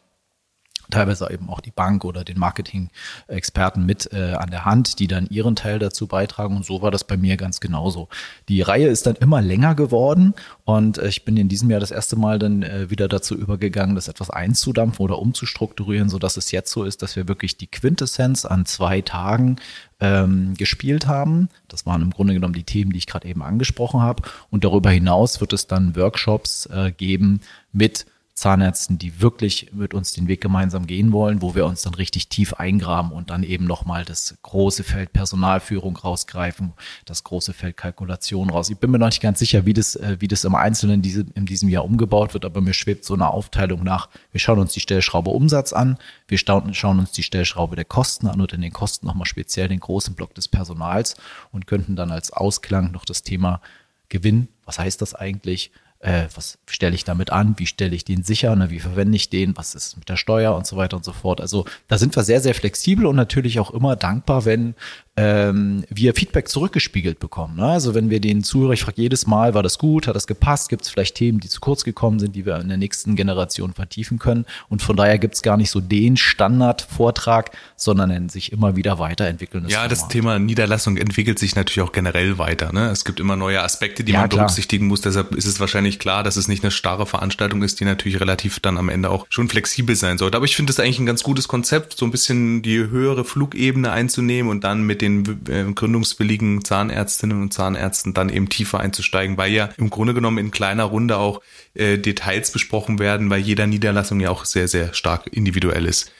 teilweise 0.90 1.30
eben 1.30 1.48
auch 1.48 1.60
die 1.60 1.70
Bank 1.70 2.04
oder 2.04 2.24
den 2.24 2.38
Marketing-Experten 2.38 3.84
mit 3.84 4.12
äh, 4.12 4.34
an 4.34 4.50
der 4.50 4.64
Hand, 4.64 4.98
die 4.98 5.06
dann 5.06 5.26
ihren 5.26 5.56
Teil 5.56 5.78
dazu 5.78 6.06
beitragen. 6.06 6.56
Und 6.56 6.64
so 6.64 6.82
war 6.82 6.90
das 6.90 7.04
bei 7.04 7.16
mir 7.16 7.36
ganz 7.36 7.60
genauso. 7.60 8.08
Die 8.48 8.62
Reihe 8.62 8.88
ist 8.88 9.06
dann 9.06 9.16
immer 9.16 9.42
länger 9.42 9.74
geworden 9.74 10.34
und 10.64 10.98
äh, 10.98 11.08
ich 11.08 11.24
bin 11.24 11.36
in 11.36 11.48
diesem 11.48 11.70
Jahr 11.70 11.80
das 11.80 11.90
erste 11.90 12.16
Mal 12.16 12.38
dann 12.38 12.62
äh, 12.62 12.90
wieder 12.90 13.08
dazu 13.08 13.34
übergegangen, 13.34 13.94
das 13.94 14.08
etwas 14.08 14.30
einzudampfen 14.30 15.04
oder 15.04 15.18
umzustrukturieren, 15.18 16.08
so 16.08 16.18
dass 16.18 16.36
es 16.36 16.50
jetzt 16.50 16.72
so 16.72 16.84
ist, 16.84 17.02
dass 17.02 17.16
wir 17.16 17.28
wirklich 17.28 17.56
die 17.56 17.66
Quintessenz 17.66 18.44
an 18.44 18.66
zwei 18.66 19.00
Tagen 19.00 19.56
ähm, 20.00 20.54
gespielt 20.54 21.06
haben. 21.06 21.48
Das 21.68 21.86
waren 21.86 22.02
im 22.02 22.10
Grunde 22.10 22.34
genommen 22.34 22.54
die 22.54 22.64
Themen, 22.64 22.92
die 22.92 22.98
ich 22.98 23.06
gerade 23.06 23.28
eben 23.28 23.42
angesprochen 23.42 24.00
habe. 24.00 24.22
Und 24.50 24.64
darüber 24.64 24.90
hinaus 24.90 25.40
wird 25.40 25.52
es 25.52 25.66
dann 25.66 25.96
Workshops 25.96 26.66
äh, 26.66 26.92
geben 26.92 27.40
mit 27.72 28.06
Zahnärzten, 28.38 28.98
die 28.98 29.20
wirklich 29.20 29.70
mit 29.72 29.94
uns 29.94 30.12
den 30.12 30.28
Weg 30.28 30.40
gemeinsam 30.40 30.86
gehen 30.86 31.12
wollen, 31.12 31.42
wo 31.42 31.54
wir 31.54 31.66
uns 31.66 31.82
dann 31.82 31.94
richtig 31.94 32.28
tief 32.28 32.54
eingraben 32.54 33.12
und 33.12 33.30
dann 33.30 33.42
eben 33.42 33.64
nochmal 33.64 34.04
das 34.04 34.36
große 34.42 34.84
Feld 34.84 35.12
Personalführung 35.12 35.96
rausgreifen, 35.96 36.72
das 37.04 37.24
große 37.24 37.52
Feld 37.52 37.76
Kalkulation 37.76 38.50
raus. 38.50 38.70
Ich 38.70 38.78
bin 38.78 38.90
mir 38.90 38.98
noch 38.98 39.08
nicht 39.08 39.20
ganz 39.20 39.38
sicher, 39.38 39.66
wie 39.66 39.74
das, 39.74 39.96
äh, 39.96 40.16
wie 40.20 40.28
das 40.28 40.44
im 40.44 40.54
Einzelnen 40.54 41.02
diese, 41.02 41.26
in 41.34 41.46
diesem 41.46 41.68
Jahr 41.68 41.84
umgebaut 41.84 42.34
wird, 42.34 42.44
aber 42.44 42.60
mir 42.60 42.74
schwebt 42.74 43.04
so 43.04 43.14
eine 43.14 43.28
Aufteilung 43.28 43.82
nach. 43.82 44.08
Wir 44.32 44.40
schauen 44.40 44.58
uns 44.58 44.72
die 44.72 44.80
Stellschraube 44.80 45.30
Umsatz 45.30 45.72
an, 45.72 45.98
wir 46.28 46.38
schauen 46.38 46.98
uns 46.98 47.12
die 47.12 47.22
Stellschraube 47.22 47.76
der 47.76 47.84
Kosten 47.84 48.28
an 48.28 48.40
und 48.40 48.52
in 48.52 48.60
den 48.60 48.72
Kosten 48.72 49.06
nochmal 49.06 49.26
speziell 49.26 49.68
den 49.68 49.80
großen 49.80 50.14
Block 50.14 50.34
des 50.34 50.48
Personals 50.48 51.16
und 51.50 51.66
könnten 51.66 51.96
dann 51.96 52.10
als 52.10 52.32
Ausklang 52.32 52.92
noch 52.92 53.04
das 53.04 53.22
Thema 53.22 53.60
Gewinn, 54.08 54.48
was 54.64 54.78
heißt 54.78 55.02
das 55.02 55.14
eigentlich? 55.14 55.70
Äh, 56.00 56.26
was 56.34 56.58
stelle 56.66 56.94
ich 56.94 57.04
damit 57.04 57.30
an, 57.30 57.54
wie 57.58 57.66
stelle 57.66 57.94
ich 57.94 58.04
den 58.04 58.22
sicher, 58.22 58.54
ne, 58.54 58.70
wie 58.70 58.80
verwende 58.80 59.16
ich 59.16 59.30
den, 59.30 59.56
was 59.56 59.74
ist 59.74 59.96
mit 59.96 60.08
der 60.08 60.16
Steuer 60.16 60.54
und 60.54 60.66
so 60.66 60.76
weiter 60.76 60.96
und 60.96 61.04
so 61.04 61.12
fort. 61.12 61.40
Also 61.40 61.64
da 61.88 61.98
sind 61.98 62.14
wir 62.14 62.22
sehr, 62.22 62.40
sehr 62.40 62.54
flexibel 62.54 63.06
und 63.06 63.16
natürlich 63.16 63.58
auch 63.58 63.70
immer 63.72 63.96
dankbar, 63.96 64.44
wenn 64.44 64.74
ähm, 65.18 65.84
wir 65.90 66.14
Feedback 66.14 66.48
zurückgespiegelt 66.48 67.18
bekommen. 67.18 67.56
Ne? 67.56 67.66
Also 67.66 67.94
wenn 67.94 68.08
wir 68.08 68.20
den 68.20 68.44
Zuhörer, 68.44 68.74
ich 68.74 68.82
frage 68.82 69.02
jedes 69.02 69.26
Mal, 69.26 69.52
war 69.52 69.64
das 69.64 69.78
gut, 69.78 70.06
hat 70.06 70.14
das 70.14 70.28
gepasst, 70.28 70.68
gibt 70.68 70.82
es 70.82 70.90
vielleicht 70.90 71.16
Themen, 71.16 71.40
die 71.40 71.48
zu 71.48 71.60
kurz 71.60 71.82
gekommen 71.82 72.20
sind, 72.20 72.36
die 72.36 72.46
wir 72.46 72.60
in 72.60 72.68
der 72.68 72.76
nächsten 72.76 73.16
Generation 73.16 73.72
vertiefen 73.72 74.20
können. 74.20 74.46
Und 74.68 74.80
von 74.80 74.96
daher 74.96 75.18
gibt 75.18 75.34
es 75.34 75.42
gar 75.42 75.56
nicht 75.56 75.70
so 75.70 75.80
den 75.80 76.16
Standardvortrag, 76.16 77.50
sondern 77.74 78.12
ein 78.12 78.28
sich 78.28 78.52
immer 78.52 78.76
wieder 78.76 79.00
weiterentwickelndes 79.00 79.72
Ja, 79.72 79.88
das 79.88 80.06
Thema 80.06 80.38
Niederlassung 80.38 80.96
entwickelt 80.96 81.40
sich 81.40 81.56
natürlich 81.56 81.80
auch 81.80 81.92
generell 81.92 82.38
weiter. 82.38 82.72
Ne? 82.72 82.88
Es 82.90 83.04
gibt 83.04 83.18
immer 83.18 83.34
neue 83.34 83.60
Aspekte, 83.60 84.04
die 84.04 84.12
ja, 84.12 84.20
man 84.20 84.28
klar. 84.28 84.44
berücksichtigen 84.44 84.86
muss. 84.86 85.00
Deshalb 85.00 85.34
ist 85.34 85.46
es 85.46 85.58
wahrscheinlich 85.58 85.98
klar, 85.98 86.22
dass 86.22 86.36
es 86.36 86.46
nicht 86.46 86.62
eine 86.62 86.70
starre 86.70 87.06
Veranstaltung 87.06 87.64
ist, 87.64 87.80
die 87.80 87.84
natürlich 87.84 88.20
relativ 88.20 88.60
dann 88.60 88.78
am 88.78 88.88
Ende 88.88 89.10
auch 89.10 89.26
schon 89.30 89.48
flexibel 89.48 89.96
sein 89.96 90.16
sollte. 90.16 90.36
Aber 90.36 90.46
ich 90.46 90.54
finde 90.54 90.70
es 90.70 90.78
eigentlich 90.78 91.00
ein 91.00 91.06
ganz 91.06 91.24
gutes 91.24 91.48
Konzept, 91.48 91.96
so 91.96 92.04
ein 92.04 92.12
bisschen 92.12 92.62
die 92.62 92.78
höhere 92.78 93.24
Flugebene 93.24 93.90
einzunehmen 93.90 94.48
und 94.48 94.62
dann 94.62 94.82
mit 94.82 95.02
den 95.02 95.07
den 95.08 95.40
äh, 95.48 95.72
gründungswilligen 95.72 96.64
Zahnärztinnen 96.64 97.42
und 97.42 97.52
Zahnärzten 97.52 98.14
dann 98.14 98.28
eben 98.28 98.48
tiefer 98.48 98.80
einzusteigen, 98.80 99.36
weil 99.36 99.52
ja 99.52 99.70
im 99.76 99.90
Grunde 99.90 100.14
genommen 100.14 100.38
in 100.38 100.50
kleiner 100.50 100.84
Runde 100.84 101.16
auch 101.16 101.40
äh, 101.74 101.98
Details 101.98 102.50
besprochen 102.50 102.98
werden, 102.98 103.30
weil 103.30 103.40
jeder 103.40 103.66
Niederlassung 103.66 104.20
ja 104.20 104.30
auch 104.30 104.44
sehr, 104.44 104.68
sehr 104.68 104.94
stark 104.94 105.26
individuell 105.32 105.86
ist. 105.86 106.12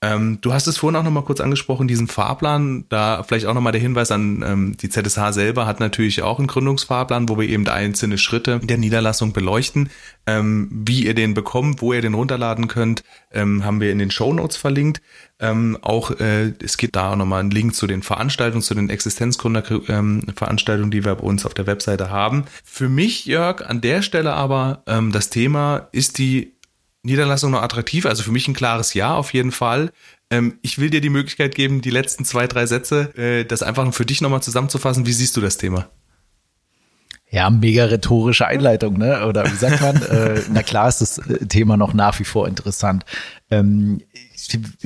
Ähm, 0.00 0.38
du 0.40 0.52
hast 0.52 0.68
es 0.68 0.78
vorhin 0.78 0.94
auch 0.96 1.02
nochmal 1.02 1.24
kurz 1.24 1.40
angesprochen, 1.40 1.88
diesen 1.88 2.06
Fahrplan, 2.06 2.84
da 2.88 3.24
vielleicht 3.24 3.46
auch 3.46 3.54
nochmal 3.54 3.72
der 3.72 3.80
Hinweis 3.80 4.12
an 4.12 4.44
ähm, 4.46 4.76
die 4.76 4.88
ZSH 4.88 5.32
selber 5.32 5.66
hat 5.66 5.80
natürlich 5.80 6.22
auch 6.22 6.38
einen 6.38 6.46
Gründungsfahrplan, 6.46 7.28
wo 7.28 7.36
wir 7.36 7.48
eben 7.48 7.66
einzelne 7.66 8.16
Schritte 8.16 8.60
der 8.60 8.78
Niederlassung 8.78 9.32
beleuchten. 9.32 9.90
Ähm, 10.26 10.68
wie 10.70 11.04
ihr 11.04 11.14
den 11.14 11.34
bekommt, 11.34 11.82
wo 11.82 11.92
ihr 11.92 12.00
den 12.00 12.14
runterladen 12.14 12.68
könnt, 12.68 13.02
ähm, 13.32 13.64
haben 13.64 13.80
wir 13.80 13.90
in 13.90 13.98
den 13.98 14.12
Show 14.12 14.32
Notes 14.32 14.56
verlinkt. 14.56 15.02
Ähm, 15.40 15.76
auch 15.82 16.12
äh, 16.20 16.52
es 16.62 16.76
gibt 16.76 16.94
da 16.94 17.12
auch 17.12 17.16
nochmal 17.16 17.40
einen 17.40 17.50
Link 17.50 17.74
zu 17.74 17.88
den 17.88 18.04
Veranstaltungen, 18.04 18.62
zu 18.62 18.74
den 18.74 18.90
Existenzgründerveranstaltungen, 18.90 20.88
ähm, 20.88 20.90
die 20.92 21.04
wir 21.04 21.14
bei 21.16 21.22
uns 21.22 21.44
auf 21.44 21.54
der 21.54 21.66
Webseite 21.66 22.10
haben. 22.10 22.44
Für 22.62 22.88
mich, 22.88 23.26
Jörg, 23.26 23.66
an 23.66 23.80
der 23.80 24.02
Stelle 24.02 24.34
aber 24.34 24.84
ähm, 24.86 25.10
das 25.10 25.30
Thema 25.30 25.88
ist 25.90 26.18
die 26.18 26.57
Niederlassung 27.02 27.50
noch 27.50 27.62
attraktiv? 27.62 28.06
Also 28.06 28.22
für 28.22 28.32
mich 28.32 28.48
ein 28.48 28.54
klares 28.54 28.94
Ja 28.94 29.14
auf 29.14 29.32
jeden 29.32 29.52
Fall. 29.52 29.92
Ähm, 30.30 30.58
ich 30.62 30.78
will 30.78 30.90
dir 30.90 31.00
die 31.00 31.10
Möglichkeit 31.10 31.54
geben, 31.54 31.80
die 31.80 31.90
letzten 31.90 32.24
zwei, 32.24 32.46
drei 32.46 32.66
Sätze, 32.66 33.16
äh, 33.16 33.44
das 33.44 33.62
einfach 33.62 33.92
für 33.94 34.04
dich 34.04 34.20
nochmal 34.20 34.42
zusammenzufassen. 34.42 35.06
Wie 35.06 35.12
siehst 35.12 35.36
du 35.36 35.40
das 35.40 35.56
Thema? 35.56 35.88
Ja, 37.30 37.50
mega 37.50 37.84
rhetorische 37.84 38.46
Einleitung, 38.46 38.96
ne? 38.96 39.26
Oder 39.26 39.44
wie 39.50 39.56
sagt 39.56 39.82
man? 39.82 40.02
äh, 40.02 40.40
na 40.50 40.62
klar 40.62 40.88
ist 40.88 41.00
das 41.00 41.18
äh, 41.18 41.46
Thema 41.46 41.76
noch 41.76 41.92
nach 41.92 42.18
wie 42.18 42.24
vor 42.24 42.48
interessant. 42.48 43.04
Ähm, 43.50 44.00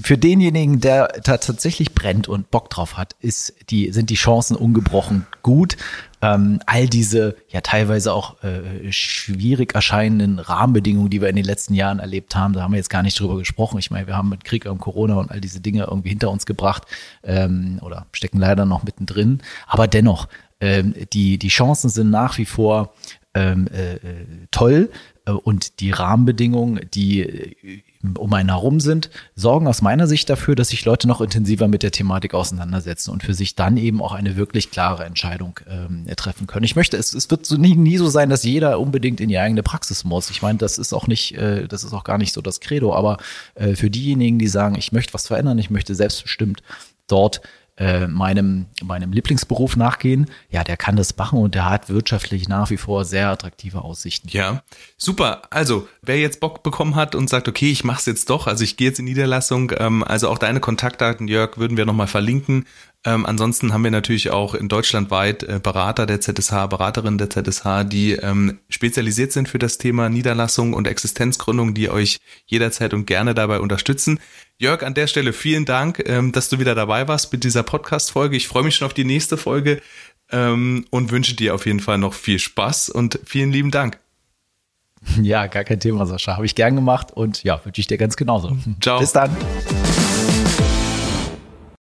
für 0.03 0.19
denjenigen, 0.19 0.81
der 0.81 1.09
tatsächlich 1.23 1.95
brennt 1.95 2.27
und 2.27 2.51
Bock 2.51 2.69
drauf 2.69 2.97
hat, 2.97 3.15
ist 3.21 3.55
die, 3.71 3.93
sind 3.93 4.11
die 4.11 4.17
Chancen 4.17 4.57
ungebrochen 4.57 5.27
gut. 5.43 5.77
Ähm, 6.21 6.61
all 6.67 6.89
diese 6.89 7.37
ja 7.49 7.61
teilweise 7.61 8.13
auch 8.13 8.43
äh, 8.43 8.91
schwierig 8.93 9.75
erscheinenden 9.75 10.39
Rahmenbedingungen, 10.39 11.11
die 11.11 11.21
wir 11.21 11.29
in 11.29 11.37
den 11.37 11.45
letzten 11.45 11.75
Jahren 11.75 12.01
erlebt 12.01 12.35
haben, 12.35 12.55
da 12.55 12.63
haben 12.63 12.73
wir 12.73 12.79
jetzt 12.79 12.91
gar 12.91 13.03
nicht 13.03 13.19
drüber 13.19 13.37
gesprochen. 13.39 13.79
Ich 13.79 13.91
meine, 13.91 14.07
wir 14.07 14.17
haben 14.17 14.29
mit 14.29 14.45
Krieg 14.45 14.67
und 14.67 14.79
Corona 14.79 15.15
und 15.15 15.31
all 15.31 15.41
diese 15.41 15.61
Dinge 15.61 15.85
irgendwie 15.85 16.11
hinter 16.11 16.31
uns 16.31 16.47
gebracht 16.47 16.85
ähm, 17.23 17.79
oder 17.83 18.07
stecken 18.13 18.39
leider 18.39 18.65
noch 18.67 18.83
mittendrin. 18.83 19.43
Aber 19.67 19.87
dennoch, 19.87 20.29
ähm, 20.61 20.95
die, 21.13 21.39
die 21.39 21.49
Chancen 21.49 21.91
sind 21.91 22.11
nach 22.11 22.39
wie 22.39 22.47
vor 22.47 22.95
ähm, 23.35 23.69
äh, 23.73 23.95
äh 23.95 24.27
toll 24.51 24.91
äh, 25.27 25.33
und 25.33 25.81
die 25.81 25.91
Rahmenbedingungen, 25.91 26.89
die 26.93 27.21
äh, 27.21 27.83
um 28.19 28.33
einen 28.33 28.49
herum 28.49 28.81
sind, 28.81 29.11
sorgen 29.37 29.69
aus 29.69 29.81
meiner 29.81 30.07
Sicht 30.07 30.29
dafür, 30.29 30.55
dass 30.55 30.69
sich 30.69 30.85
Leute 30.85 31.07
noch 31.07 31.21
intensiver 31.21 31.69
mit 31.69 31.83
der 31.83 31.93
Thematik 31.93 32.35
auseinandersetzen 32.35 33.11
und 33.11 33.23
für 33.23 33.35
sich 33.35 33.55
dann 33.55 33.77
eben 33.77 34.03
auch 34.03 34.13
eine 34.13 34.37
wirklich 34.37 34.71
klare 34.71 35.05
Entscheidung 35.05 35.61
ähm, 35.69 36.07
treffen 36.17 36.47
können. 36.47 36.65
Ich 36.65 36.77
möchte, 36.77 36.97
es, 36.97 37.15
es 37.15 37.31
wird 37.31 37.47
so 37.47 37.57
nie, 37.57 37.77
nie 37.77 37.99
so 37.99 38.09
sein, 38.09 38.29
dass 38.29 38.43
jeder 38.43 38.81
unbedingt 38.81 39.21
in 39.21 39.29
die 39.29 39.39
eigene 39.39 39.63
Praxis 39.63 40.05
muss. 40.05 40.31
Ich 40.31 40.43
meine, 40.43 40.59
das 40.59 40.79
ist 40.79 40.93
auch 40.93 41.07
nicht, 41.07 41.37
äh, 41.37 41.69
das 41.69 41.85
ist 41.85 41.93
auch 41.93 42.05
gar 42.05 42.19
nicht 42.19 42.33
so 42.33 42.41
das 42.41 42.61
Credo, 42.61 42.95
aber 42.95 43.19
äh, 43.55 43.75
für 43.75 43.91
diejenigen, 43.91 44.39
die 44.39 44.49
sagen, 44.49 44.75
ich 44.75 44.93
möchte 44.93 45.15
was 45.15 45.29
verändern, 45.29 45.59
ich 45.59 45.71
möchte 45.71 45.95
selbstbestimmt 45.95 46.63
dort 47.07 47.41
äh, 47.79 48.07
meinem, 48.07 48.67
meinem 48.83 49.13
Lieblingsberuf 49.13 49.77
nachgehen, 49.77 50.27
ja, 50.51 50.63
der 50.63 50.77
kann 50.77 50.97
das 50.97 51.17
machen 51.17 51.39
und 51.39 51.55
der 51.55 51.69
hat 51.71 51.89
wirtschaftlich 51.89 52.49
nach 52.49 52.69
wie 52.69 52.77
vor 52.77 53.05
sehr 53.05 53.29
attraktive 53.29 53.83
Aussichten. 53.83 54.29
Ja, 54.29 54.63
super. 54.99 55.43
Also, 55.51 55.89
wer 56.03 56.19
jetzt 56.19 56.41
Bock 56.41 56.63
bekommen 56.63 56.97
hat 56.97 57.15
und 57.15 57.31
sagt, 57.31 57.49
okay, 57.49 57.71
ich 57.71 57.83
mach's 57.83 58.05
jetzt 58.05 58.29
doch, 58.29 58.47
also 58.47 58.63
ich 58.63 58.77
gehe 58.77 58.89
jetzt 58.89 58.99
in 58.99 59.07
Niederlassung, 59.07 59.73
ähm, 59.79 60.05
also 60.05 60.29
auch 60.29 60.39
deine 60.39 60.61
Kontaktdaten, 60.61 61.29
Jörg, 61.29 61.57
würden 61.57 61.77
wir 61.77 61.87
nochmal 61.87 62.09
verlinken. 62.09 62.67
Ähm, 63.05 63.27
ansonsten 63.27 63.73
haben 63.73 63.83
wir 63.83 63.91
natürlich 63.91 64.31
auch 64.31 64.55
in 64.55 64.69
Deutschland 64.69 65.11
weit 65.11 65.43
äh, 65.43 65.59
Berater 65.61 66.07
der 66.07 66.21
ZSH, 66.21 66.69
Beraterinnen 66.69 67.19
der 67.19 67.31
ZSH, 67.31 67.85
die 67.85 68.13
ähm, 68.13 68.59
spezialisiert 68.69 69.33
sind 69.33 69.49
für 69.49 69.59
das 69.59 69.79
Thema 69.79 70.09
Niederlassung 70.09 70.73
und 70.73 70.87
Existenzgründung, 70.87 71.75
die 71.75 71.91
euch 71.91 72.19
jederzeit 72.47 72.95
und 72.95 73.07
gerne 73.07 73.35
dabei 73.35 73.59
unterstützen. 73.59 74.21
Jörg, 74.59 74.85
an 74.85 74.95
der 74.95 75.09
Stelle 75.09 75.33
vielen 75.33 75.65
Dank, 75.65 76.05
ähm, 76.07 76.31
dass 76.31 76.49
du 76.49 76.61
wieder 76.61 76.77
dabei 76.77 77.09
warst 77.09 77.33
mit 77.33 77.43
dieser 77.43 77.65
Podcast-Folge. 77.65 78.37
Ich 78.37 78.47
freue 78.47 78.63
mich 78.63 78.77
schon 78.77 78.87
auf 78.87 78.95
die 78.95 79.05
nächste 79.05 79.37
Folge 79.37 79.83
ähm, 80.31 80.87
und 80.91 81.11
wünsche 81.11 81.35
dir 81.35 81.57
auf 81.57 81.67
jeden 81.67 81.81
Fall 81.81 81.99
noch 81.99 82.15
viel 82.15 82.39
Spaß 82.39 82.89
und 82.89 83.19
vielen 83.25 83.51
lieben 83.51 83.71
Dank. 83.71 83.99
Ja, 85.21 85.49
gar 85.49 85.65
kein 85.65 85.81
Thema, 85.81 86.07
Sascha. 86.07 86.37
Habe 86.37 86.47
ich 86.47 86.55
gern 86.55 86.77
gemacht 86.77 87.11
und 87.11 87.43
ja, 87.43 87.61
wünsche 87.65 87.81
ich 87.81 87.89
dir 87.89 87.99
ganz 87.99 88.15
genauso. 88.15 88.57
Ciao. 88.81 89.01
Bis 89.01 89.11
dann. 89.11 89.37